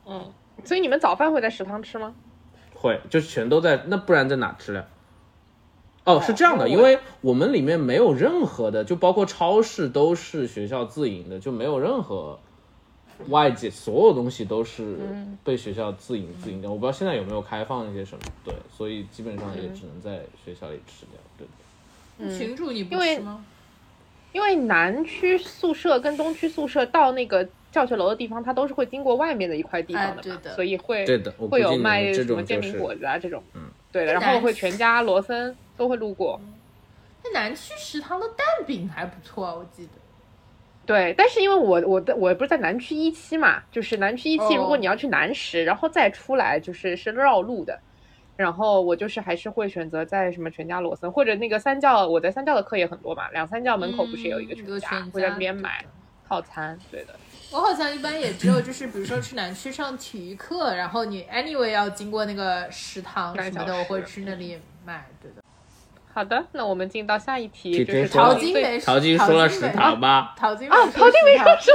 [0.07, 0.33] 嗯，
[0.65, 2.15] 所以你们早饭会在食堂吃吗？
[2.73, 4.87] 会，就全都在，那不然在哪吃了？
[6.07, 12.39] 哦，是这样的，因为我们里面没有任何的，就包括超市都是学校自营的，就没有任何
[13.27, 14.97] 外界，所有东西都是
[15.43, 16.69] 被学校自营自营的。
[16.69, 21.47] 我不知道现在有没有开放一些什么，对，所以基本上也只能在学校里吃掉，对。
[22.35, 23.45] 群主你不因为吃吗？
[24.33, 30.55] 因为南区宿舍跟东区宿舍到那个教学楼的地方，它都是会经过外面的一块地方的嘛，哎对的。
[30.55, 36.39] 所以会对的会有卖这什么煎饼种就是果子啊这种，嗯，对的，然后会全家、罗森都会路过，
[37.23, 39.91] 那南区食堂的蛋饼还不错啊，我记得。
[40.85, 47.77] 对，但是因为我我的我不是在南区一期嘛，就是南区一期，哦如果你要去南石，然后再出来就是是绕路的，
[48.37, 55.83] 然后我就是还是会选择在什么全家、罗森或者那个三教，我在三教的课也很多嘛，两三教门口不是有一个全家，全会在那边买
[56.25, 57.13] 套餐，对的。
[57.49, 65.05] 我好像一般也只有就是，比如说去南区上体育课，然后你 anyway 要经过那个食堂什么的，我会去那里买。
[65.21, 65.41] 对的。
[66.13, 71.71] 好的，那我们进到下一题，提就是前说了淘最淘金没陶晶说了食淘金没堂吧，淘金啊，淘金没说是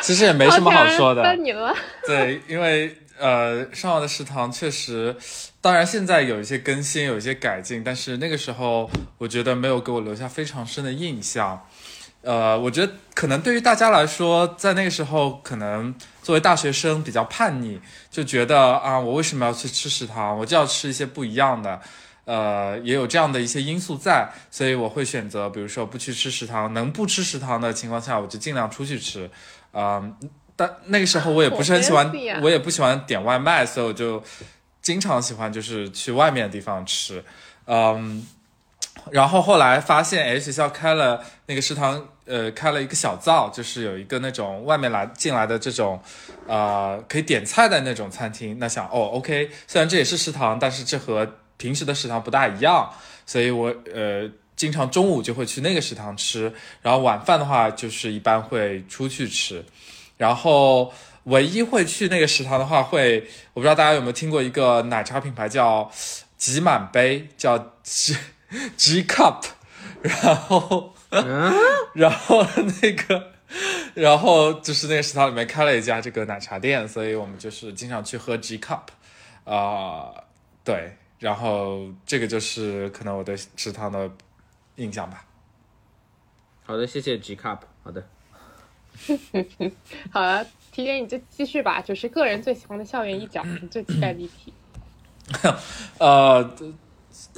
[0.00, 1.22] 其实也没什么好说的。
[1.22, 1.74] 到你了。
[2.06, 5.14] 对，因为呃，上网的食堂确实，
[5.60, 11.66] 当然现在有一些更新，有一些改进，但是那个时候我觉得没有给我留下非常深的印象。
[12.22, 20.38] 呃，我觉得可能对于大家来说，在那个时候，可能作为大学生比较叛逆，就觉得啊，我为什么要去吃食堂？
[20.38, 21.80] 我就要吃一些不一样的。
[22.26, 29.28] 呃，也有这样的一些因素在，所以我会选择，比如说不去吃食堂，能不吃食堂的情况下，我就尽量出去吃。
[29.72, 30.02] 啊、
[30.54, 34.22] 但那个时候我也不是很喜欢我也不喜欢点外卖，所以我就
[34.82, 37.24] 经常喜欢就是去外面的地方吃。
[37.66, 38.26] 嗯，
[39.10, 46.00] 然后后来发现，哎，学校开了那个食堂，呃，开了一个小灶，就是有一个那种外面来进来的这种，
[46.46, 48.58] 呃，可以点菜的那种餐厅。
[48.58, 52.92] 那想，哦，OK，虽然这也是食堂，但是这和平时的食堂不大一样，
[53.26, 54.30] 所以我呃。
[54.56, 59.64] 经常中午就会去那个食堂吃，然后晚饭的话就是一般会出去吃，
[60.18, 60.92] 然后
[61.30, 65.90] 唯一会去那个食堂的话会，我不知道大家有没有听过一个奶茶品牌叫
[66.36, 68.16] 吉满杯，叫 G
[68.76, 69.42] G Cup，
[70.02, 70.94] 然后
[71.94, 72.46] 然后
[72.82, 73.32] 那个。
[73.94, 78.82] 然后就是那个食堂里面开了一家这个奶茶店，所以我们就是经常去喝 G Cup，
[79.42, 80.14] 啊、
[80.62, 84.08] 对，然后这个就是可能我对食堂的
[84.76, 85.24] 印象吧。
[86.64, 88.06] 好的，谢谢 G Cup，好的。
[90.12, 90.46] 好了，
[90.80, 94.52] 提点你就继续吧，就是个人最喜欢的校园一角，你最期待的一题。
[95.98, 96.50] 呃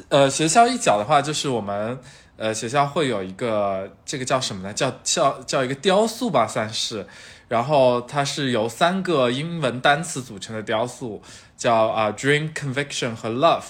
[0.08, 1.98] 呃，学校一角的话，就是我们
[2.36, 4.72] 呃学校会有一个这个叫什么呢？
[4.72, 7.06] 叫叫叫一个雕塑吧，算是。
[7.48, 11.20] 然后它是由三个英文单词组成的雕塑，
[11.56, 13.64] 叫啊、Dream、Conviction 和 Love。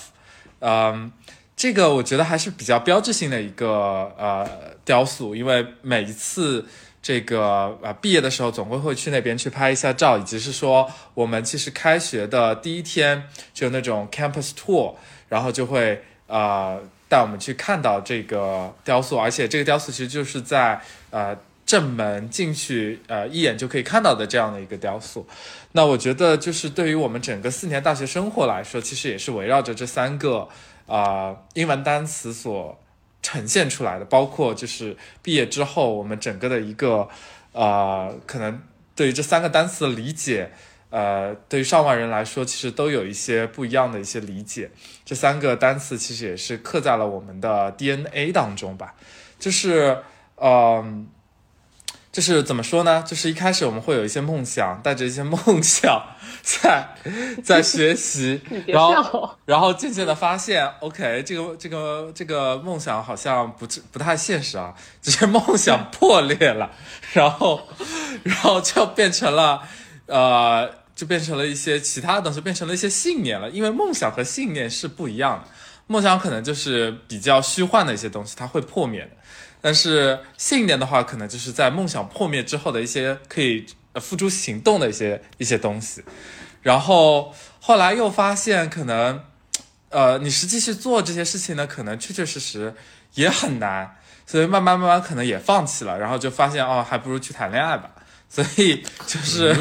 [0.61, 1.11] 嗯，
[1.57, 4.49] 这个我觉得还是比较标志性的一个呃
[4.85, 6.65] 雕塑，因为每一次
[7.03, 14.95] 这个呃毕业的时候，总会会去那边去拍一下照，以及是说我们其实开学的第一天就那种 campus tour，
[15.29, 21.37] 然后就会呃带我们去看到这个雕塑，而且这个雕塑其实就是在呃
[21.67, 25.27] 正门进去呃一眼就可以看到的这样的一个雕塑。
[25.73, 30.49] 那我觉得就是对于我们整个四年大学生活来说，其实也是围绕着这三个
[30.87, 32.79] 啊、英文单词所
[33.23, 37.09] 呈现出来的，包括就是毕业之后我们整个的一个
[37.53, 38.61] 呃，可能
[38.95, 40.51] 对于这三个单词的理解，
[40.91, 44.71] 呃，对于上万人来说，其实都有一些不一样的一些理解。
[45.05, 48.95] 这三个单词其实也是刻在了我们的 DNA 当中吧。
[49.39, 49.99] 就是
[50.37, 51.09] 嗯。
[52.13, 53.03] 就是怎么说呢？
[53.07, 55.99] 就是一开始我们会有一些梦想，带着一些梦想
[56.43, 56.89] 在
[57.43, 66.71] 在学习， 然后然后渐渐的发现，OK，这个这个这个梦想好像不不太现实啊，这些梦想破裂了，
[67.15, 67.67] 然后
[68.25, 69.63] 然后就变成了
[70.05, 73.49] 呃，就变成了一些其他的东西，变成了一些信念了。
[73.49, 75.49] 因为梦想和信念是不一样的，
[75.87, 79.11] 梦想可能就是比较虚幻的一些东西，它会破灭的。
[79.65, 86.03] 但是信念的话，可能就是在梦想破灭之后的一些可以付诸行动的一些一些东西。
[86.63, 89.23] 然后后来又发现，可能，
[89.91, 92.75] 呃，你实际去做这些事情呢，可能确确实实
[93.15, 93.97] 也很难，
[94.27, 95.97] 所以慢慢慢慢可能也放弃了。
[95.97, 97.89] 然后就发现，哦，还不如去谈恋爱吧。
[98.29, 99.55] 所以就是，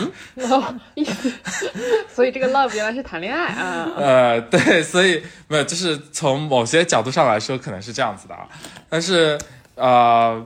[2.11, 3.87] 所以这个 love 原来是谈恋爱啊。
[3.95, 8.47] 呃，对，所以没有，就是从某些角度上来说，可能是这样子的啊，
[8.89, 9.37] 但是。
[9.75, 10.45] 啊，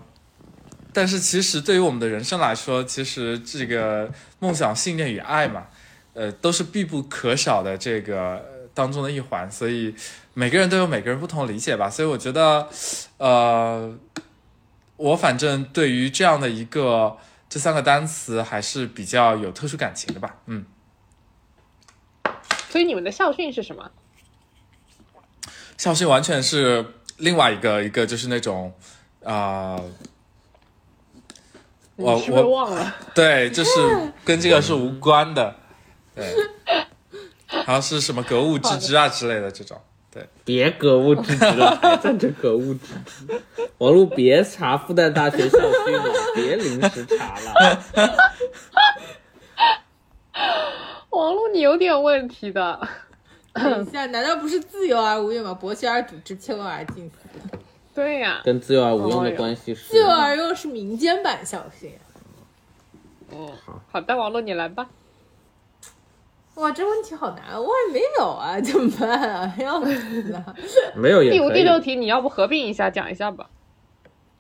[0.94, 4.10] 但是其实对于我们的人生来说，其实这个
[4.40, 5.68] 梦想、信念与爱嘛，
[6.14, 9.52] 呃，都是必不可少的这个当中的一环。
[9.52, 9.94] 所以
[10.34, 11.90] 每个人都有每个人不同的理解吧。
[11.90, 12.70] 所以我觉得，
[13.18, 13.98] 呃，
[14.96, 17.18] 我反正对于这样的一个
[17.50, 20.38] 这三个单词还是比较有特殊感情的吧。
[20.46, 20.66] 嗯。
[22.70, 23.92] 所以你们的校训是什么？
[25.78, 26.86] 校训完全是
[27.18, 28.74] 另外一个一个，就是那种。
[29.26, 29.82] 啊，
[31.96, 33.72] 我我忘了， 对，就是
[34.24, 35.56] 跟这个是无关的，
[36.14, 36.32] 对，
[37.48, 43.42] 好像是什么格物致知啊之类的这种，对，别格物致知了，还在这格物致知，
[43.80, 46.04] 王璐别查复旦大学校区了，
[46.36, 47.84] 别临时查了，
[51.10, 52.88] 王璐你有点问题的，
[53.54, 55.52] 等一下，难道不是自由而无用吗？
[55.54, 57.16] 博学而笃之，秋而近思。
[57.96, 61.98] 对呀，跟自由而无用的关系是自由而用是民间版小学。
[63.32, 64.90] 哦，好好的，王璐你来吧。
[66.56, 69.56] 哇，这问题好难，我也没有啊， 怎么办啊？
[69.58, 70.56] 要死了。
[70.94, 73.50] 没有第五、第六题，你要不合并一下讲一下吧？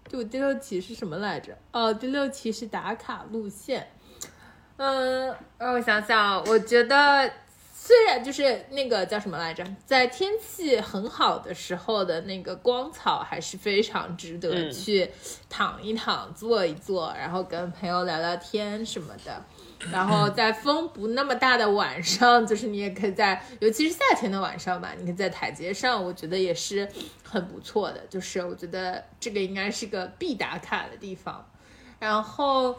[0.09, 1.57] 第五、第六题是什么来着？
[1.71, 3.87] 哦，第六题是打卡路线。
[4.77, 7.31] 嗯，让我想想，我觉得。
[7.85, 15.07] 虽然就是那个叫什么来着，在天气很好的时候的那个光草还是非常值得去
[15.47, 19.39] 躺一躺、坐一坐，然后跟朋友聊聊天什么的。
[19.91, 26.89] 然后在风不那么大的晚上，就是你也可以在，尤其是夏天的晚上吧，你可以在台阶上，我觉得也是
[27.23, 28.01] 很不错的。
[28.09, 31.47] 就是我觉得这个应该是个必打卡的地方。
[31.99, 32.75] 然后。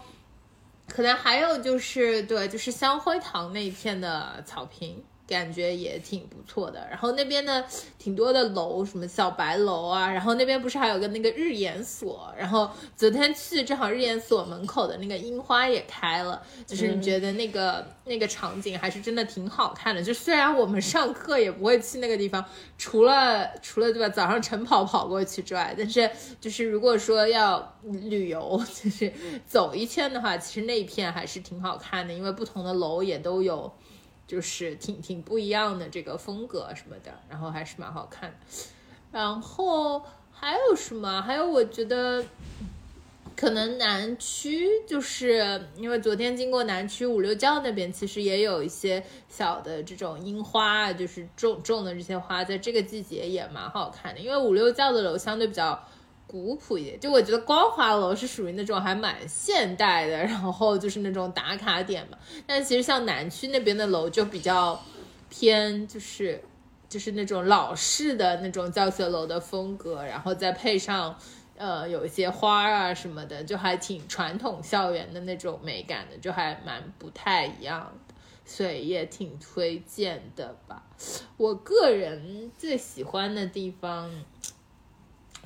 [0.89, 5.05] 可能还有就是对，就是香灰堂那一片的草坪。
[5.27, 7.65] 感觉也挺不错的，然后那边呢，
[7.99, 20.03] 挺多的楼，什么小白楼啊，然后那边不是还有个那个日研所，然后昨天去正好日研所门口的那个樱花也开了，就是你觉得那个那个场景还是真的挺好看的。
[20.03, 22.45] 就虽然我们上课也不会去那个地方，
[22.79, 26.09] 除了除了对吧，早上晨跑跑过去之外，但是
[26.41, 29.13] 就是如果说要旅游，就是
[29.45, 33.73] 走一圈的话，其实那一片还是挺好看的，因为不同的楼也都有。
[34.27, 38.37] 就是挺 挺不一样的这个风格什么的，然后还是蛮好看的。
[39.13, 41.23] 然后还有什么？
[41.23, 42.25] 还有我觉得
[43.37, 54.21] 可能南区，就是因为昨天经过南区五六教那边，其实也有一些小的这种樱花，就是种种的这些花，在这个季节也蛮好看的。
[54.21, 55.83] 因为五六教的楼相对比较。
[56.27, 62.19] 古朴一点，就我觉得光华楼是属于那种还蛮现代的，然后就是那种打卡点嘛。
[62.47, 64.81] 但其实像南区那边的楼就比较
[65.31, 66.43] 偏，就是
[66.89, 71.17] 就是那种老式的那种教学楼的风格，然后再配上
[71.57, 80.83] 呃有一些花啊什么的，就还挺传统校园的那种美感的，就还蛮不太一样的，所以也挺推荐的吧。
[81.37, 84.11] 我个人最喜欢的地方。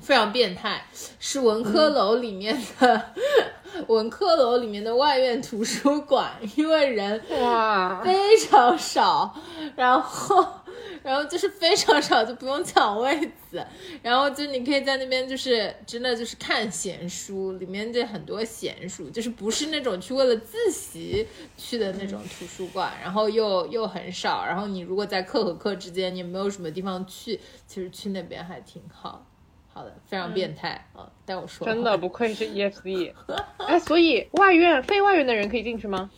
[0.01, 0.85] 非常变态，
[1.19, 3.13] 是文科楼里面的
[3.87, 8.01] 文科楼里面的外院图书馆，因为人哇。
[8.03, 9.33] 非常少，
[9.75, 10.45] 然后
[11.03, 13.65] 然后就是非常少，就不用抢位子，
[14.01, 21.25] 然后就你可以在那边就是真的就是看闲书，里面就很多闲书，就是不是那种去为了自习
[21.57, 29.25] 去的那种图书馆，然后又又很少，然后你如果在课和课之间你没有什么地方去，其实去那边还挺好。
[29.73, 31.09] 好的，非常变态啊！
[31.25, 33.13] 但我说真的不愧是 ESD，
[33.67, 36.09] 哎，所以外院非外院的人可以进去吗？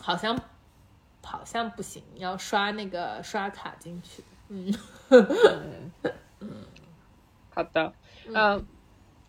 [0.00, 0.38] 好像
[1.22, 4.22] 好像不行，要刷那个刷卡进去。
[4.50, 4.74] 嗯
[6.40, 6.48] 嗯，
[7.50, 7.92] 好的，
[8.26, 8.66] 嗯，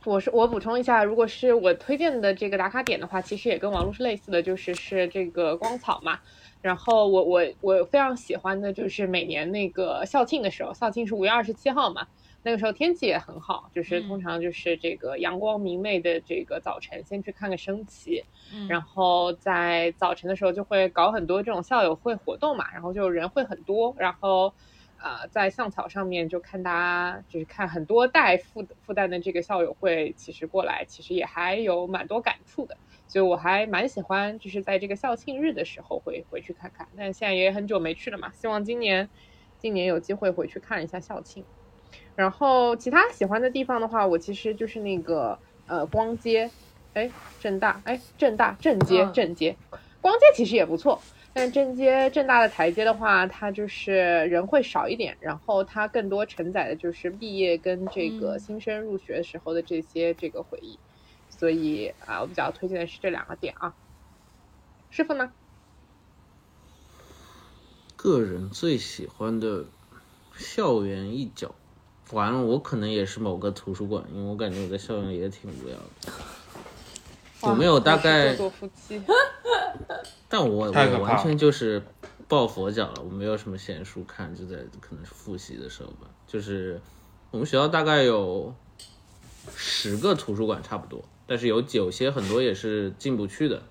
[0.05, 6.19] 我是我补充一下，如果是我推荐的这个打卡点的话，其实也跟王璐是类似的，就是是这个光草嘛。
[6.61, 12.05] 然后我我我非常喜欢的就是每年那个校庆的时候，校庆是五月二十七号嘛，
[12.43, 18.23] 那个时候天气也很好，就是通常就是这个阳光明媚的这个早晨，先去看个升旗，
[18.67, 24.53] 然后在早晨的时候就会搞很多这种校友会活动嘛，然后就人会很多，然后。
[25.01, 32.75] 啊，在象草上面就看大家，就是看很多带复复旦的这个校友会，其实过来，其实也还有蛮多感触的，
[33.07, 36.85] 所以我还蛮喜欢，就是在这个校庆日的时候会回去看看。
[36.97, 39.07] 但现在也很久没去了嘛，希望今年
[39.57, 41.45] 今年有机会回去看一下校庆。
[42.19, 46.51] 然后其他喜欢的地方的话，我其实就是那个呃光街，
[46.91, 47.09] 哎
[47.39, 49.55] 正大，哎正大正街正街，
[50.01, 51.01] 光街其实也不错。
[51.31, 60.77] 但正街正大的台阶的话，它就是人会少一点，然后它更多承载的就是毕业跟这个新生入学时候的这些这个回忆，
[61.29, 63.73] 所以啊，我比较推荐的是这两个点啊。
[64.89, 65.31] 师傅呢？
[67.95, 69.67] 个人最喜欢的
[70.35, 71.55] 校园一角，
[72.11, 76.11] 完了，我可能也是某个图书馆，因为我感觉我在校园也挺无聊的。
[77.43, 78.35] 有没有大概？
[78.35, 79.01] 做夫妻。
[80.27, 81.81] 但我我完全就是
[82.27, 86.07] 抱佛脚了，我没有什么闲书看，就在可能是复习的时候吧。
[86.27, 86.79] 就是
[87.31, 88.53] 我们学校大概有
[89.55, 93.61] 十个图书馆差不多，但是有有些很多也是进不去的。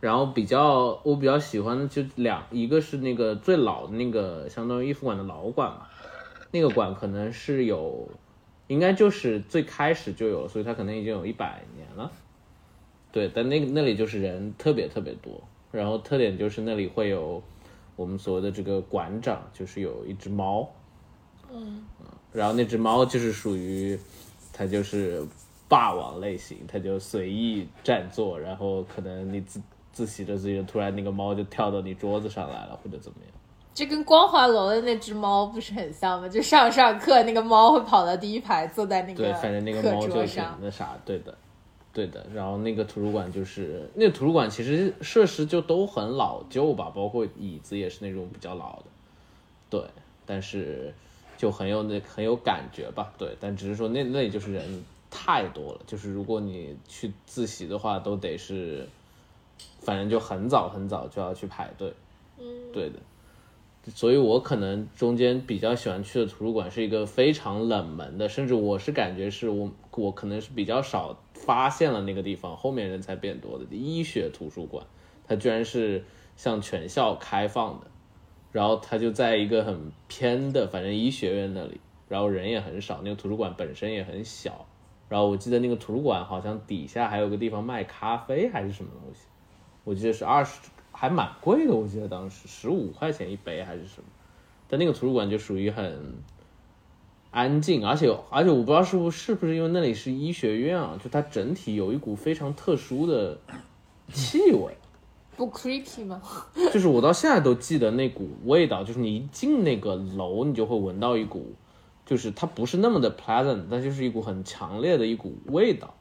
[0.00, 5.86] 然后比较我比较喜欢的就两，一个是那个最老的那个，相当于艺术馆的老馆嘛，
[6.54, 8.08] 那个馆可能是有，
[8.68, 12.12] 应该就是最开始就有，所以它可能已经有一百年了。
[13.10, 15.42] 对，但那那里就是人特别特别多。
[15.72, 17.42] 然后特点就是那里会有
[17.96, 20.70] 我们所谓的这个馆长，就是有一只猫，
[21.52, 21.82] 嗯，
[22.32, 23.98] 然后那只猫就是属于
[24.52, 25.26] 它就是
[25.68, 33.34] 霸王类型，它就随意占座，然后可能你自自习着自习着，突然那个猫就跳到你桌子上来了，或者怎么样？
[33.74, 36.28] 这跟光华楼的那只猫不是很像吗？
[36.28, 41.36] 就上上课那个猫会跑到第一排，坐在那个对，反正那个猫就挺那啥，对的。
[41.92, 48.84] 对的，然后那个图书馆就是那个图书馆，其实设施就都很老旧吧，包括椅子也是那种比较老的，
[49.70, 49.80] 对，
[50.26, 50.92] 但是
[51.38, 58.88] 就很有那很有感觉吧，对，但只是说那那里就是人太多了，就是如果你去自习的话，都得是，
[59.78, 61.94] 反正就很早很早就要去排队，
[62.40, 62.98] 嗯，对的。
[63.92, 74.86] 所以，我可能中间比较喜欢去的图书馆是一个非常冷门的，甚至我是感觉是我我可能是比较少发现了那个地方，后面人才变多的医学图书馆，
[75.28, 76.02] 它居然是
[76.34, 77.86] 向全校开放的，
[78.52, 81.78] 然后它就在一个很偏的，反正医学院那里，
[82.08, 84.64] 然后人也很少，那个图书馆本身也很小，
[85.10, 89.26] 然后我记得那个图书馆好像底下还有个地方卖咖啡还是什么东西，
[89.84, 90.70] 我记得是二十。
[90.96, 94.04] 还蛮贵的，我记得当时十五块钱一杯还是什么，
[94.68, 96.14] 但那个图书馆就属于很
[97.32, 103.36] 安静，而且而且我不知道是不是不是因为那里是医学院啊，就它整体有一股非常特殊的
[104.12, 104.72] 气味，
[105.36, 106.22] 不 creepy 吗？
[106.72, 111.52] 就是我到现在都记得那股味道，就是你一进那个楼，你就会闻到一股，
[112.06, 115.92] 就是它不是那么的 pleasant，但就是一股很强烈的一股味道，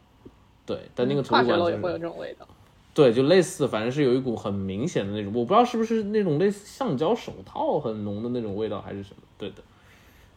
[0.68, 2.48] 对，但那个图书馆也会有这种味道。
[2.94, 9.24] 对，就类似，反正是有一股很明显的那种，我不知道是不是那种类似橡胶手套很浓的那种味道，还是什么。
[9.38, 9.64] 对的，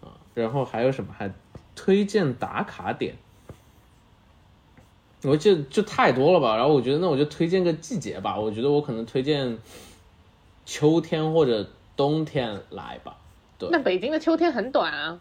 [0.01, 1.13] 啊，然后还有什么？
[1.13, 1.31] 还
[1.75, 3.15] 推荐打卡点，
[5.23, 6.57] 我记得就太多了吧。
[6.57, 9.59] 然后我觉得那我就推荐个季节吧，我觉得我可能推荐
[10.65, 13.19] 秋天或者冬天来吧。
[13.59, 15.21] 对，那北京的秋天很短啊。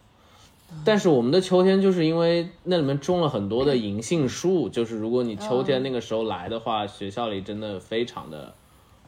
[0.83, 8.53] 但是我们的秋天就是因为那里面种了很多的银杏树，就是如果你秋天那个时候来的话，学校里真的非常的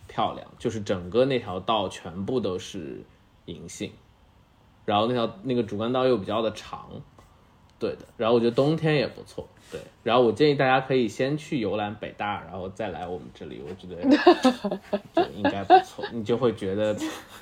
[0.07, 3.03] 漂亮，就是整个那条道全部都是
[3.45, 3.91] 银杏，
[4.85, 6.89] 然后那条那个主干道又比较的长，
[7.79, 9.47] 对的，然后我觉得冬天也不错。
[9.69, 14.01] 对，然后我建议大家可以先去游览北大，然后再来我们这里，我觉得
[15.13, 16.05] 就应该不错。
[16.13, 16.95] 你就会觉得，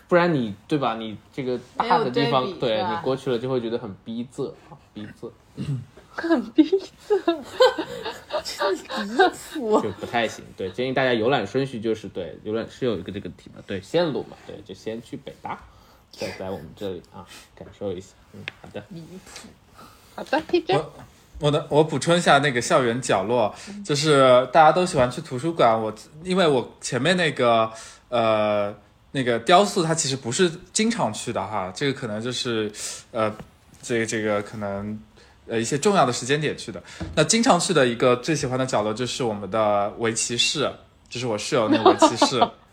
[0.07, 0.95] 不然你对吧？
[0.95, 5.29] 你这个大的地方，对你过去了就会觉得很逼仄啊，逼仄，
[6.15, 6.63] 很逼
[7.07, 7.15] 仄，
[9.83, 10.43] 就不太行。
[10.57, 15.59] 对，建议大家游览顺序就是对，游览是有一个这个题嘛，对，线路嘛，对，就先去北大，
[16.09, 17.23] 再在我们这里啊，
[17.53, 18.15] 感受一下。
[18.33, 18.83] 嗯，好的。
[18.89, 19.47] 离谱。
[20.15, 20.81] 好的，P J。
[21.39, 23.53] 我的我补充一下那个校园角落，
[23.83, 25.77] 就是大家都喜欢去图书馆。
[25.77, 25.93] 我
[26.23, 27.69] 因为我前面那个
[28.07, 28.73] 呃
[29.11, 32.71] 那个雕塑，它其实不是经常去的哈，这个可能就是
[33.11, 33.29] 呃
[33.81, 34.97] 这个这个可能
[35.47, 36.81] 呃一些重要的时间点去的。
[37.15, 40.71] 那经常去的一个最喜欢的角落就是我们的围棋室，
[41.09, 42.41] 就是我室友那个围棋室。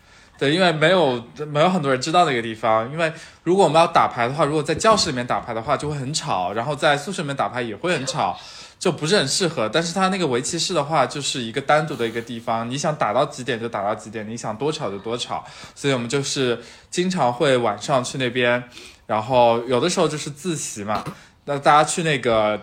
[0.43, 3.13] 对，因为没有没有很多人知道那个地方，因为
[3.45, 8.37] 如果我们要打牌的话，如果在教室里面打牌的话就会很吵，然后在宿舍里面打牌也会很吵，
[8.77, 9.69] 就不是很适合。
[9.69, 15.45] 但是它那个围棋室的话，就是一个单独的一个地方，你想打到几点就打到几点，你想多吵就多吵，
[15.77, 18.65] 所以我们就是经常会晚上去那边，
[19.07, 21.05] 然后有的时候就是自习嘛，
[21.45, 22.61] 那大家去那个。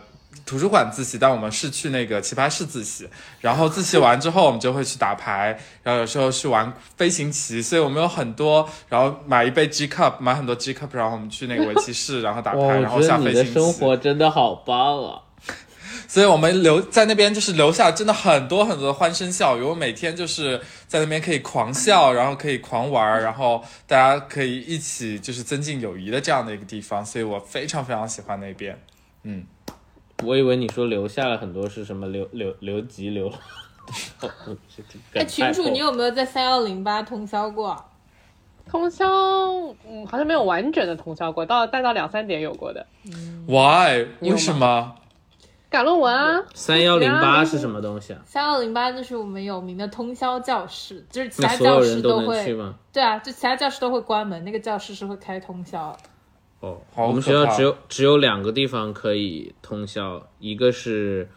[0.50, 3.08] 图书馆自习，但我们是去那个棋牌室自习。
[3.39, 7.62] 然后自习完之后，我们就会去打牌，然后有时候去玩飞行棋。
[7.62, 13.54] 所以我们有很多，然后买一杯 G cup，买很多 G cup，然后我们去那个围棋室，然后打牌，然后下飞行棋。
[13.54, 15.22] 生活真的好棒啊！
[16.10, 19.62] 所以我们留在那边就是留下真的很多很多的欢声笑语。
[19.62, 27.06] 我每天就是在那边可以狂笑，然后可以狂玩，然后大家可以一起就是增进友谊的这样的一个地方。
[27.06, 28.76] 所以我非常非常喜欢那边。
[29.24, 29.43] 嗯，
[30.24, 33.32] 我以为你说留下了很多是什么留留留级留，
[35.13, 37.86] 哎，群主， 你有没有在三幺零八通宵过？
[38.70, 39.07] 通宵，
[39.88, 42.86] 嗯，好像没有完整的通宵过，到待到两三点有过的。
[43.47, 44.05] Why？
[44.20, 44.95] 你有吗为什么？
[45.72, 48.20] 赶论文啊，三幺零八是什么东西啊？
[48.26, 52.76] 三幺零八就是我们有名的通宵教室，就是其他教室都会去吗？
[52.93, 55.95] 对啊，就其他教室都会关门，那个教室是会开通宵。
[56.62, 61.30] 哦，好我们学校只有只有两个地方可以通宵，一个是，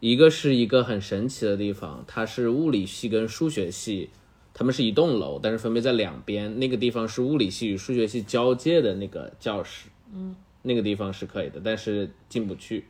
[0.00, 4.10] 一个是一个很神奇的地方，它是物理系跟数学系，
[4.52, 6.58] 他们是一栋楼，但是分别在两边。
[6.58, 12.84] 那个地方是物理系与数学系交界的那个教室，嗯，那个地方是可以的，但是进不去，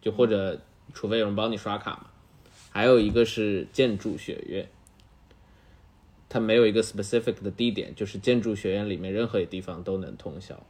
[0.00, 0.60] 就或者
[0.92, 2.06] 除非有人帮你刷卡嘛。
[2.70, 4.68] 还有一个是建筑学院，
[6.28, 10.64] 它没有一个 specific 的地点，就是建筑学院里面任何地方都能通宵。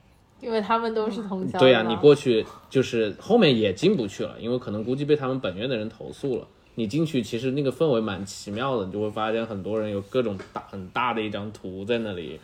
[0.44, 1.90] 因为他们都是通宵对呀、嘛。
[1.90, 6.46] 你过去就是后面也进不去了，因为可能估计被他们本院的人投诉了。
[6.74, 12.38] 你进去其实那个氛围蛮奇妙的，你就会发现很多人有各种大很大的一张图在那里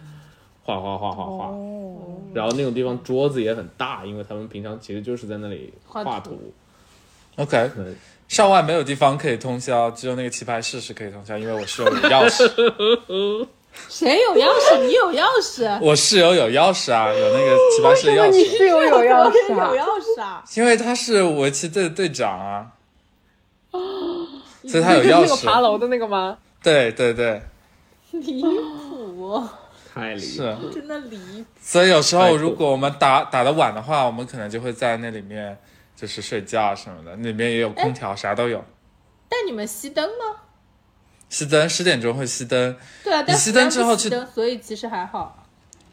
[0.62, 1.50] 画画画画画，
[2.32, 6.52] 然后那种地方桌子也很大，因为他们平常其实就是在那里画图画图。
[7.36, 7.94] OK，对。
[8.28, 13.48] 校外没有地方可以通宵，只有那个棋牌室是可以通宵，因为我室友有钥匙，
[13.88, 14.78] 谁有钥匙？
[14.78, 15.78] 你有钥匙？
[15.80, 20.44] 我室友有钥匙啊，有那个棋牌室的因为钥匙，你室友有钥匙有啊，钥匙啊！
[20.56, 22.66] 因为他是围棋队的队长啊，
[23.72, 25.60] 所以他有钥匙那个爬匙。
[25.60, 26.38] 楼的那个吗？
[26.62, 27.40] 对对对，
[28.12, 29.42] 离谱，
[29.94, 30.56] 太离谱是。
[30.74, 31.44] 真的离谱。
[31.60, 35.56] 所以有时候如果我们打打的晚的话，我们可能就会在那里面
[35.96, 38.64] 就是睡觉什么的，里面也有空调，啥都有。
[39.28, 40.36] 但你们熄灯吗？
[41.30, 45.36] 熄灯，十点钟会熄灯对啊，但熄灯之后去熄灯，所以其实还好。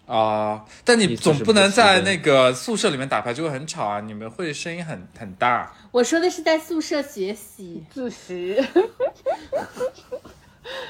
[0.07, 3.99] 啊、但你总不能在那个宿舍里面打牌，就会很吵啊！
[3.99, 5.75] 你们会声音很很大。
[5.91, 7.83] 我说的是在宿舍学习。
[7.93, 8.55] 自习，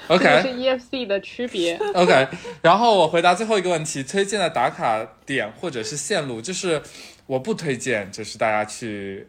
[0.08, 1.76] OK 这是 EFC 的区别。
[1.96, 2.28] OK，
[2.62, 6.84] 然后我回答最后一个问题，推荐的打卡点或者是线路，就是
[7.26, 9.28] 我不推荐，就是大家去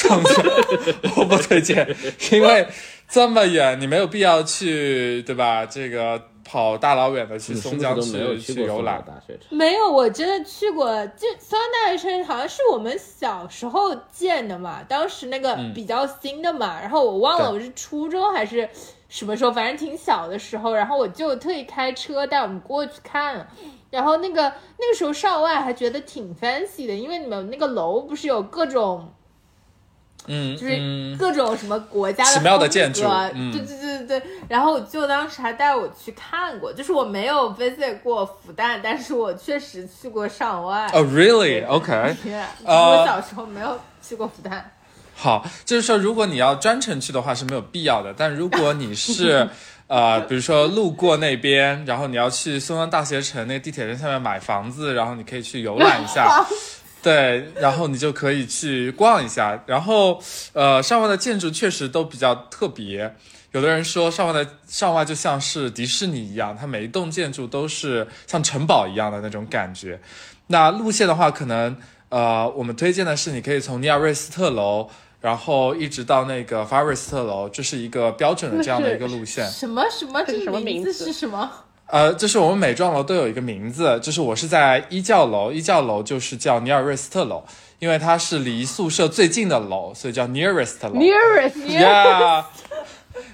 [1.16, 1.96] 我不推荐，
[2.30, 2.68] 因为
[3.08, 5.64] 这么远，你没有必要去，对吧？
[5.66, 9.02] 这个跑大老远的去松江都没有去去游览。
[9.06, 9.56] 大学城？
[9.56, 10.86] 没有，我真的去过。
[11.08, 16.80] 就松江大学城好像是我们小时候建的嘛，当时那个比较新的嘛。
[16.80, 18.68] 然后我忘了我是初中还是
[19.08, 20.74] 什么时候，反正挺小的时候。
[20.74, 23.46] 然后我就特意开车带我们过去看。
[23.90, 24.42] 然后那个
[24.78, 29.08] 那个时候上外还觉得挺 fancy 的，因为你们那个楼不是有各种
[30.26, 34.22] 嗯，就是嗯各种什么国家的奇妙的建筑对对对对对。
[34.48, 40.86] 然后我舅当时还带我去看过，就是我没有 visit 过复旦，但是我确实去过上外。
[40.92, 42.32] 哦、r e a l l y o k 对，
[42.64, 44.60] 呃我小时候没有去过复旦。
[45.16, 49.48] 好，就是说，如果你要专程去的话是没有必要的，但如果你是
[49.86, 56.44] 呃，比如说路过那边，然后你要去松江大学城那个地铁站下面买房子，然后你可以去游览一下，
[57.04, 59.62] 对，然后你就可以去逛一下。
[59.66, 60.18] 然后
[60.54, 63.14] 呃，上万的建筑确实都比较特别。
[63.52, 70.00] 有的人说上万的上外就像是迪士尼一样，它每一栋建筑都是像城堡一样的那种感觉。
[70.46, 71.76] 那路线的话，可能
[72.08, 74.88] 呃，我们推荐的是你可以从尼尔瑞斯特楼，
[75.20, 79.46] 然后一直到那个法瑞斯特楼，这是一个标准的这样的一个路线。
[79.50, 80.22] 什么什么？
[80.24, 81.50] 这什么名字是什么？
[81.94, 87.44] 呃，就是我们每幢楼都有一个名字，就是我是在一教楼，一教楼就是叫尼尔瑞斯特楼，
[87.78, 90.94] 因为它是离宿舍最近的楼，所以叫 nearest 楼。
[90.94, 92.42] Nearest，Yeah，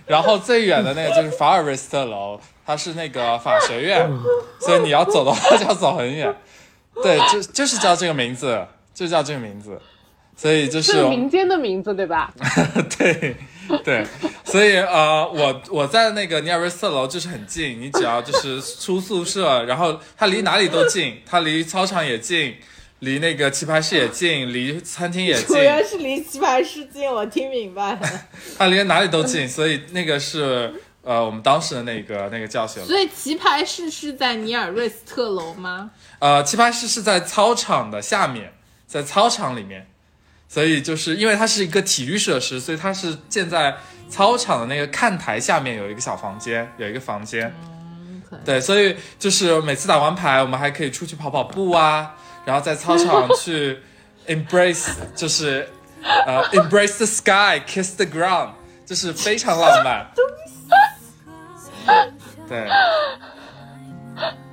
[0.07, 4.07] 然后最远的那个就是法尔瑞斯特楼，它是那个法学院，
[4.61, 6.37] 所以你要走的话就要走很远。
[7.03, 9.81] 对，就就是叫这个名字，就叫这个名字。
[10.37, 12.31] 所以就是是民间的名字对吧？
[12.99, 13.37] 对
[13.85, 14.07] 对，
[14.45, 22.57] 所以呃，我我在那个尼尔瑞斯特楼就是很近，你只要就是出宿舍，然后它离哪里都近，它离操场也近，
[23.01, 28.01] 离那个棋牌室也近，离餐厅也近主，要是离棋牌室近，我听明白了。
[28.59, 32.87] 它离哪里都近，所以那个是呃我们当时的那个那个教学楼。
[32.87, 35.91] 所以棋牌室是在尼尔瑞斯特楼吗？
[36.19, 38.53] 呃，棋牌室是在操场的下面，
[38.87, 39.87] 在操场里面，
[40.53, 43.73] 所以就是因为它是一个体育设施，所以它是建在
[44.09, 47.55] 操场的那个看台下面有一个小房间，有一个房间。
[48.45, 53.79] 对，所以就是每次打完牌，我们还可以出去跑跑步啊，然后在操场去
[54.27, 55.69] embrace，就是
[56.27, 58.51] 呃 embrace the sky，kiss the ground，
[58.85, 60.11] 就是非常浪漫。
[62.49, 62.69] 对，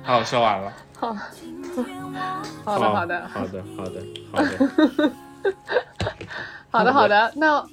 [0.04, 0.72] 好，我说完了。
[0.94, 1.18] 好的，
[2.64, 5.10] 好的，好的，好的，好的。
[6.70, 7.32] 好的，好的。
[7.36, 7.64] 那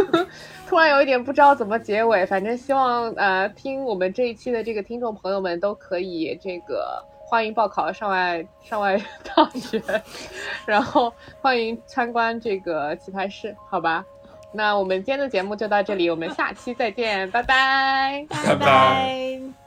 [0.68, 9.00] 突然有一点不知道怎么结尾，反正希望呃听我们这一期的这个听众朋友们都可以这个欢迎报考上外上外
[9.34, 9.82] 大学，
[10.66, 14.04] 然后欢迎参观这个棋牌室，好吧？
[14.52, 18.26] 那我们今天的节目就到这里，我们下期再见，拜拜。
[18.28, 19.65] 拜拜。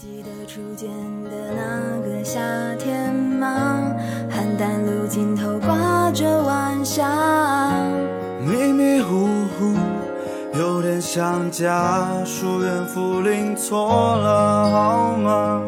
[0.00, 0.88] 记得初见
[1.24, 2.40] 的那个夏
[2.78, 3.94] 天吗？
[4.30, 7.70] 邯郸路尽头挂着晚霞。
[8.40, 9.26] 迷迷糊
[9.58, 9.76] 糊，
[10.58, 12.08] 有点想家。
[12.24, 15.60] 疏远茯苓错了好吗。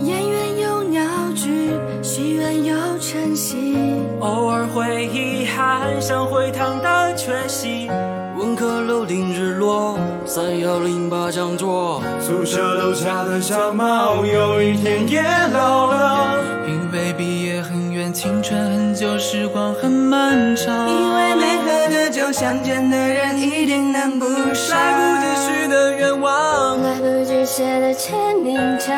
[0.00, 1.02] 燕园有鸟
[1.34, 1.70] 居，
[2.02, 3.78] 戏院有晨曦。
[4.20, 7.88] 偶尔会遗憾，想回趟的缺席。
[8.36, 12.02] 文科楼顶日落，三幺零八讲座。
[12.20, 15.22] 宿舍楼下的小猫，有一天也
[15.52, 16.42] 老了。
[16.66, 20.74] 因为毕业很远，青春很久，时光很漫长。
[20.88, 24.76] 因为没喝的酒，想见的人一定能不上。
[24.76, 28.92] 来不及许的愿望，来不及写的签名墙。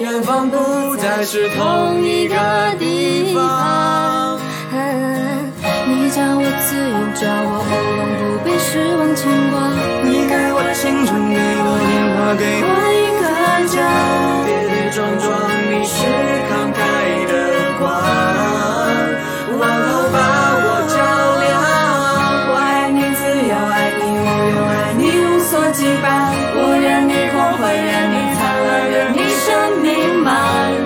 [0.00, 2.34] 远方不再是同一个
[2.76, 4.36] 地方。
[6.14, 7.74] 你叫我自由，叫我无
[8.22, 9.66] 用，不被失望牵挂。
[10.06, 13.26] 你给我青春，给我年华，给我一个
[13.66, 13.82] 家。
[14.46, 15.34] 跌跌撞撞，
[15.66, 16.06] 你是
[16.46, 16.78] 慷慨
[17.26, 17.34] 的
[17.82, 17.90] 光，
[19.58, 20.22] 往后把
[20.54, 20.94] 我照
[21.42, 21.50] 亮。
[22.46, 24.22] 我爱你自由，爱你无
[24.54, 26.30] 用，爱你无所羁绊。
[26.54, 30.30] 我愿你破坏，任你灿烂，愿你生命满。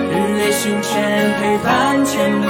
[0.09, 0.97] 日夜星辰
[1.37, 2.48] 陪伴，前路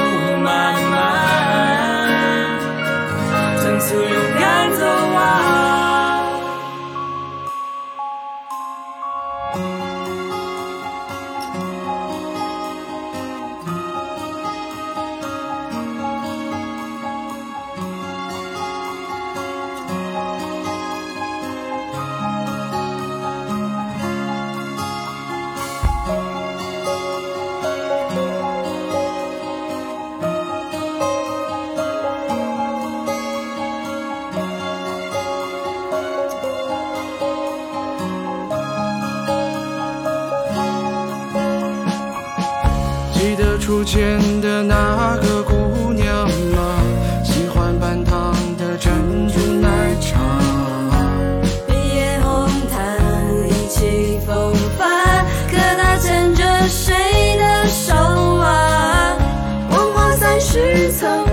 [60.92, 61.26] 层，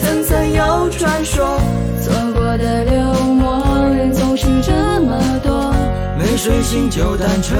[0.00, 1.58] 层层有传说，
[2.02, 3.00] 错过的流
[3.34, 5.72] 沫人总是这么多。
[6.16, 7.54] 没睡醒就单车，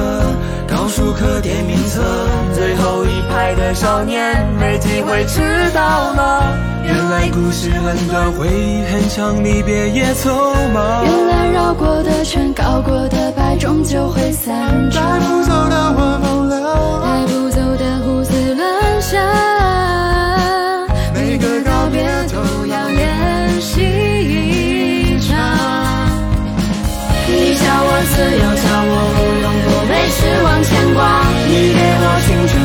[0.67, 2.01] 高数课点名册，
[2.53, 5.41] 最后一排的少年没机会迟
[5.73, 6.57] 到了。
[6.83, 10.29] 原来故事很短，回忆很长，离别也匆
[10.73, 11.03] 忙。
[11.03, 15.01] 原来绕过的圈，告过的白，终究会散带。
[15.19, 19.19] 不走的晚风了，带不走的胡思乱想，
[30.25, 31.21] 不被失望牵挂。
[31.47, 32.64] 你给我青春，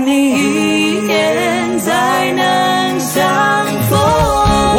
[0.00, 3.24] 你一眼才能相
[3.88, 3.98] 逢。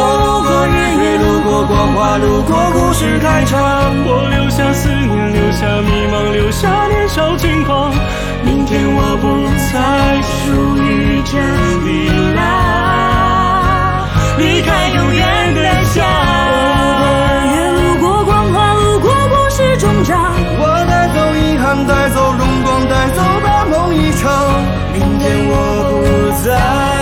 [0.24, 3.58] 路过日月，路过光华，路过故事开场。
[4.06, 7.92] 我留下思念，留下迷茫，留下年少轻狂。
[8.44, 9.26] 明天我不
[9.72, 11.38] 再属于这。
[11.84, 12.38] 里了，
[14.38, 15.60] 离开永远的
[15.94, 15.96] 家。
[17.50, 20.32] 我路过光华，路过故事终章。
[20.58, 22.27] 我带走遗憾，带走。
[26.42, 26.97] 在。